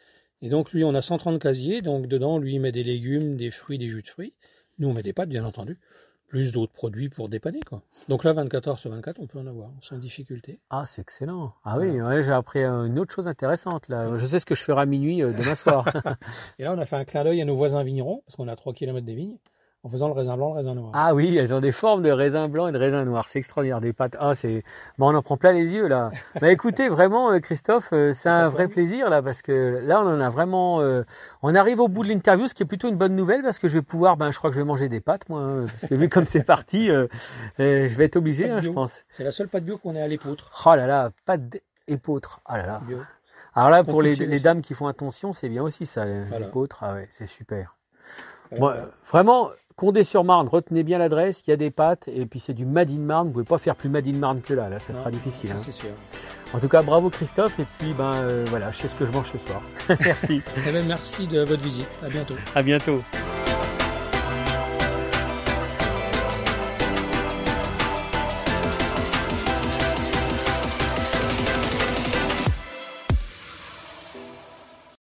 Et 0.41 0.49
donc, 0.49 0.71
lui, 0.73 0.83
on 0.83 0.93
a 0.93 1.01
130 1.01 1.39
casiers. 1.41 1.81
Donc, 1.81 2.07
dedans, 2.07 2.37
lui, 2.37 2.55
il 2.55 2.59
met 2.59 2.71
des 2.71 2.83
légumes, 2.83 3.35
des 3.37 3.49
fruits, 3.49 3.77
des 3.77 3.89
jus 3.89 4.01
de 4.03 4.07
fruits. 4.09 4.33
Nous, 4.77 4.87
on 4.89 4.93
met 4.93 5.01
des 5.03 5.13
pâtes, 5.13 5.29
bien 5.29 5.45
entendu. 5.45 5.79
Plus 6.27 6.51
d'autres 6.51 6.73
produits 6.73 7.09
pour 7.09 7.29
dépanner, 7.29 7.59
quoi. 7.61 7.81
Donc 8.09 8.23
là, 8.23 8.33
24 8.33 8.67
heures 8.67 8.79
sur 8.79 8.89
24, 8.89 9.19
on 9.19 9.27
peut 9.27 9.37
en 9.39 9.45
avoir, 9.47 9.69
sans 9.81 9.97
difficulté. 9.97 10.59
Ah 10.71 10.83
c'est 10.87 11.01
excellent. 11.01 11.53
Ah 11.63 11.77
oui, 11.77 12.01
ouais, 12.01 12.23
j'ai 12.23 12.31
appris 12.31 12.63
euh, 12.63 12.85
une 12.85 12.97
autre 12.97 13.13
chose 13.13 13.27
intéressante 13.27 13.87
là. 13.87 14.17
Je 14.17 14.25
sais 14.25 14.39
ce 14.39 14.45
que 14.47 14.55
je 14.55 14.63
ferai 14.63 14.81
à 14.81 14.85
minuit 14.87 15.21
euh, 15.21 15.31
demain 15.31 15.53
soir. 15.53 15.85
Et 16.57 16.63
là, 16.63 16.73
on 16.73 16.79
a 16.79 16.85
fait 16.85 16.95
un 16.95 17.05
clin 17.05 17.23
d'œil 17.23 17.39
à 17.39 17.45
nos 17.45 17.55
voisins 17.55 17.83
vignerons, 17.83 18.23
parce 18.25 18.35
qu'on 18.35 18.47
a 18.47 18.55
3 18.55 18.73
km 18.73 19.05
des 19.05 19.13
vignes, 19.13 19.37
en 19.83 19.89
faisant 19.89 20.07
le 20.07 20.13
raisin 20.13 20.37
blanc, 20.37 20.49
le 20.49 20.59
raisin 20.59 20.75
noir. 20.75 20.91
ah 20.93 21.13
oui, 21.13 21.35
elles 21.37 21.53
ont 21.53 21.59
des 21.59 21.73
formes 21.73 22.01
de 22.01 22.09
raisin 22.09 22.47
blanc 22.47 22.67
et 22.67 22.71
de 22.71 22.77
raisin 22.77 23.03
noir. 23.03 23.27
C'est 23.27 23.39
extraordinaire, 23.39 23.81
des 23.81 23.91
pâtes. 23.91 24.15
Ah 24.19 24.33
c'est, 24.33 24.63
bon, 24.97 25.11
on 25.13 25.15
en 25.15 25.21
prend 25.21 25.35
plein 25.35 25.51
les 25.51 25.73
yeux 25.73 25.87
là. 25.87 26.11
bah 26.41 26.51
écoutez, 26.51 26.87
vraiment 26.87 27.31
euh, 27.31 27.39
Christophe, 27.39 27.89
euh, 27.91 28.13
c'est 28.13 28.29
un 28.29 28.47
vrai 28.47 28.67
plaisir 28.69 29.09
là 29.09 29.21
parce 29.21 29.41
que 29.41 29.81
là 29.83 30.01
on 30.01 30.07
en 30.07 30.21
a 30.21 30.29
vraiment. 30.29 30.81
euh, 30.81 31.03
on 31.41 31.53
arrive 31.53 31.81
au 31.81 31.89
bout 31.89 32.03
de 32.03 32.09
l'interview, 32.09 32.47
ce 32.47 32.53
qui 32.53 32.63
est 32.63 32.65
plutôt 32.65 32.87
une 32.87 32.95
bonne 32.95 33.15
nouvelle 33.15 33.43
parce 33.43 33.59
que 33.59 33.67
je 33.67 33.75
vais 33.75 33.81
pouvoir, 33.81 34.15
ben 34.15 34.31
je 34.31 34.37
crois 34.37 34.49
que 34.49 34.55
je 34.55 34.61
vais 34.61 34.65
manger 34.65 34.87
des 34.87 35.01
pâtes 35.01 35.27
moi, 35.27 35.41
hein, 35.41 35.65
parce 35.67 35.85
que 35.85 35.95
vu 35.95 36.07
comme 36.07 36.25
c'est 36.25 36.43
parti, 36.43 36.89
euh, 36.89 37.07
euh, 37.59 37.89
je 37.89 37.97
vais 37.97 38.05
être 38.05 38.15
obligé, 38.15 38.49
hein, 38.49 38.61
je 38.61 38.69
pense. 38.69 39.03
C'est 39.17 39.23
la 39.23 39.31
seule 39.31 39.49
pâte 39.49 39.65
bio 39.65 39.77
qu'on 39.77 39.95
ait 39.95 40.01
à 40.01 40.07
l'épeautre. 40.07 40.49
Oh 40.65 40.75
là 40.75 40.87
là, 40.87 41.11
pâtes 41.25 41.61
épeautres. 41.87 42.39
Ah 42.45 42.57
là 42.57 42.65
là. 42.65 42.81
Bio. 42.87 42.99
Alors 43.53 43.69
là, 43.69 43.83
pour 43.83 44.01
les, 44.01 44.15
dames 44.39 44.61
qui 44.61 44.73
font 44.73 44.87
attention, 44.87 45.33
c'est 45.33 45.49
bien 45.49 45.61
aussi 45.61 45.85
ça, 45.85 46.05
les 46.05 46.23
Voilà. 46.23 46.49
Ah 46.81 46.93
ouais, 46.93 47.07
c'est 47.09 47.25
super. 47.25 47.75
Bon, 48.57 48.73
vraiment, 49.05 49.49
Condé-sur-Marne, 49.75 50.47
retenez 50.47 50.83
bien 50.83 50.97
l'adresse, 50.97 51.45
il 51.47 51.49
y 51.51 51.53
a 51.53 51.57
des 51.57 51.71
pâtes, 51.71 52.07
et 52.07 52.25
puis 52.25 52.39
c'est 52.39 52.53
du 52.53 52.65
Made 52.65 52.89
in 52.89 52.99
Marne, 52.99 53.27
vous 53.27 53.33
pouvez 53.33 53.45
pas 53.45 53.57
faire 53.57 53.75
plus 53.75 53.89
Made 53.89 54.07
in 54.07 54.13
Marne 54.13 54.41
que 54.41 54.53
là, 54.53 54.69
là, 54.69 54.79
ça 54.79 54.93
Non, 54.93 54.99
sera 54.99 55.11
difficile. 55.11 55.49
ça, 55.49 55.55
hein. 55.55 55.71
sûr. 55.71 55.89
En 56.53 56.59
tout 56.59 56.67
cas, 56.67 56.83
bravo 56.83 57.09
Christophe, 57.09 57.59
et 57.59 57.65
puis 57.79 57.93
ben 57.93 58.13
euh, 58.15 58.45
voilà, 58.49 58.69
je 58.71 58.77
sais 58.77 58.87
ce 58.87 58.95
que 58.95 59.05
je 59.05 59.11
mange 59.11 59.31
ce 59.31 59.37
soir. 59.39 59.61
Merci, 60.05 60.41
Eh 60.67 60.71
ben, 60.71 60.85
merci 60.87 61.25
de 61.27 61.39
votre 61.41 61.61
visite. 61.63 61.87
À 62.03 62.09
bientôt. 62.09 62.35
à 62.55 62.61
bientôt. 62.61 63.01